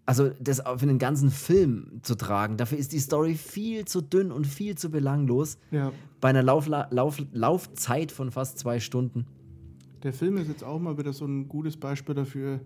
[0.06, 2.56] also das für den ganzen Film zu tragen.
[2.56, 5.58] Dafür ist die Story viel zu dünn und viel zu belanglos.
[5.72, 5.92] Ja.
[6.20, 9.26] Bei einer Lauf, Lauf, Laufzeit von fast zwei Stunden.
[10.04, 12.60] Der Film ist jetzt auch mal wieder so ein gutes Beispiel dafür,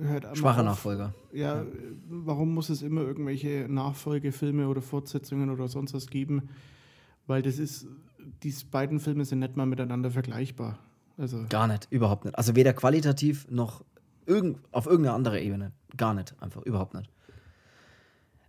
[0.00, 1.14] hört Schwacher Nachfolger.
[1.32, 1.66] Ja, ja,
[2.08, 6.48] warum muss es immer irgendwelche Nachfolgefilme oder Fortsetzungen oder sonst was geben?
[7.26, 7.86] Weil das ist,
[8.42, 10.78] diese beiden Filme sind nicht mal miteinander vergleichbar.
[11.16, 12.36] Also Gar nicht, überhaupt nicht.
[12.36, 13.84] Also weder qualitativ noch
[14.26, 15.72] irgend, auf irgendeine andere Ebene.
[15.96, 17.10] Gar nicht, einfach überhaupt nicht.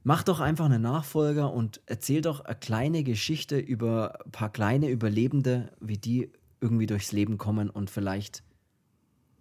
[0.03, 4.89] Mach doch einfach einen Nachfolger und erzähl doch eine kleine Geschichte über ein paar kleine
[4.89, 8.43] Überlebende, wie die irgendwie durchs Leben kommen und vielleicht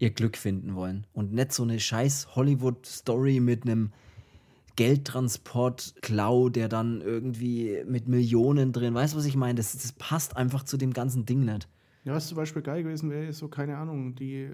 [0.01, 1.07] ihr Glück finden wollen.
[1.13, 3.93] Und nicht so eine scheiß Hollywood-Story mit einem
[4.77, 9.57] Geldtransport-Klau, der dann irgendwie mit Millionen drin, weißt du, was ich meine?
[9.57, 11.69] Das, das passt einfach zu dem ganzen Ding nicht.
[12.05, 14.49] Ja, was zum Beispiel geil gewesen wäre, ist so, keine Ahnung, die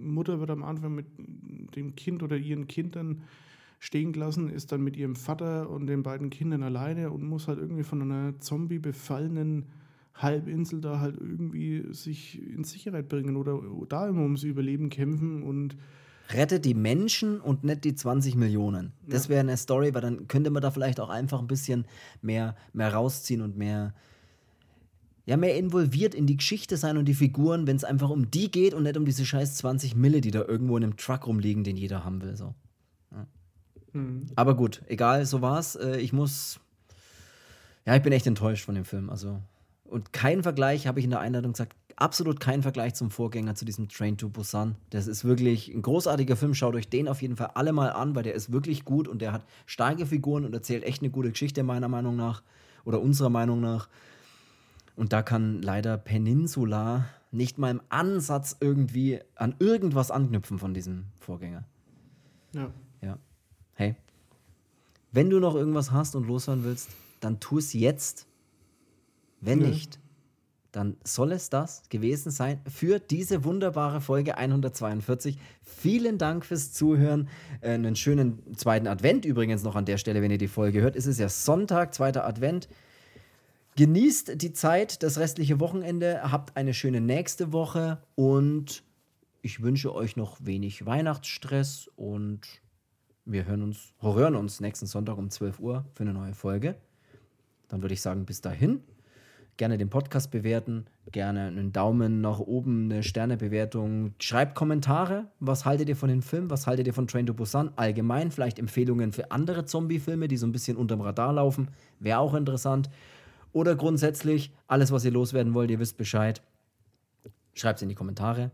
[0.00, 1.06] Mutter wird am Anfang mit
[1.76, 3.22] dem Kind oder ihren Kindern
[3.78, 7.58] stehen gelassen, ist dann mit ihrem Vater und den beiden Kindern alleine und muss halt
[7.58, 9.66] irgendwie von einer Zombie befallenen
[10.16, 15.76] Halbinsel da halt irgendwie sich in Sicherheit bringen oder da immer ums Überleben kämpfen und
[16.30, 18.92] rettet die Menschen und nicht die 20 Millionen.
[19.06, 21.86] Das wäre eine Story, weil dann könnte man da vielleicht auch einfach ein bisschen
[22.22, 23.94] mehr, mehr rausziehen und mehr,
[25.24, 28.50] ja, mehr involviert in die Geschichte sein und die Figuren, wenn es einfach um die
[28.50, 31.64] geht und nicht um diese scheiß 20 Mille, die da irgendwo in einem Truck rumliegen,
[31.64, 32.36] den jeder haben will.
[32.36, 32.54] So.
[33.12, 33.26] Ja.
[33.92, 34.26] Mhm.
[34.34, 35.76] Aber gut, egal, so war's.
[35.76, 36.60] Äh, ich muss.
[37.84, 39.10] Ja, ich bin echt enttäuscht von dem Film.
[39.10, 39.40] Also,
[39.88, 43.64] und kein Vergleich, habe ich in der Einladung gesagt, absolut kein Vergleich zum Vorgänger, zu
[43.64, 44.76] diesem Train to Busan.
[44.90, 46.54] Das ist wirklich ein großartiger Film.
[46.54, 49.22] Schaut euch den auf jeden Fall alle mal an, weil der ist wirklich gut und
[49.22, 52.42] der hat starke Figuren und erzählt echt eine gute Geschichte, meiner Meinung nach.
[52.84, 53.88] Oder unserer Meinung nach.
[54.94, 61.06] Und da kann leider Peninsula nicht mal im Ansatz irgendwie an irgendwas anknüpfen von diesem
[61.18, 61.64] Vorgänger.
[62.52, 62.70] Ja.
[63.02, 63.18] Ja.
[63.74, 63.96] Hey.
[65.12, 68.26] Wenn du noch irgendwas hast und loshören willst, dann tu es jetzt.
[69.46, 69.68] Wenn ja.
[69.68, 70.00] nicht,
[70.72, 75.38] dann soll es das gewesen sein für diese wunderbare Folge 142.
[75.62, 77.28] Vielen Dank fürs Zuhören.
[77.60, 80.96] Äh, einen schönen zweiten Advent übrigens noch an der Stelle, wenn ihr die Folge hört.
[80.96, 82.68] Es ist ja Sonntag, zweiter Advent.
[83.76, 88.82] Genießt die Zeit, das restliche Wochenende, habt eine schöne nächste Woche und
[89.42, 92.40] ich wünsche euch noch wenig Weihnachtsstress und
[93.24, 96.74] wir hören uns, hören uns nächsten Sonntag um 12 Uhr für eine neue Folge.
[97.68, 98.82] Dann würde ich sagen, bis dahin
[99.56, 104.14] gerne den Podcast bewerten, gerne einen Daumen nach oben, eine Sternebewertung.
[104.18, 105.26] Schreibt Kommentare.
[105.40, 106.50] Was haltet ihr von dem Film?
[106.50, 107.70] Was haltet ihr von Train to Busan?
[107.76, 111.68] Allgemein vielleicht Empfehlungen für andere Zombie-Filme, die so ein bisschen unterm Radar laufen.
[112.00, 112.90] Wäre auch interessant.
[113.52, 116.42] Oder grundsätzlich alles, was ihr loswerden wollt, ihr wisst Bescheid.
[117.54, 118.50] Schreibt es in die Kommentare.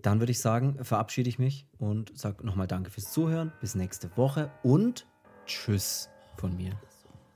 [0.00, 3.52] Dann würde ich sagen, verabschiede ich mich und sage nochmal Danke fürs Zuhören.
[3.60, 5.06] Bis nächste Woche und
[5.44, 6.72] Tschüss von mir.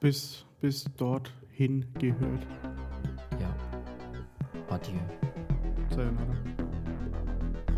[0.00, 2.46] Bis, bis dort hingehört.
[3.38, 3.55] Ja.
[4.70, 4.98] Adieu.
[5.90, 6.34] Sayonara.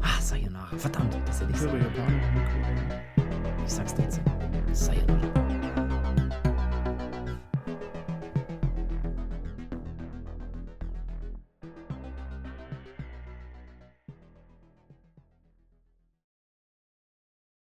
[0.01, 0.77] Ah, Sayonara.
[0.77, 1.85] Verdammt, das hätte ich sagen.
[3.65, 4.25] Ich sag's trotzdem.
[4.73, 5.46] Sayonara.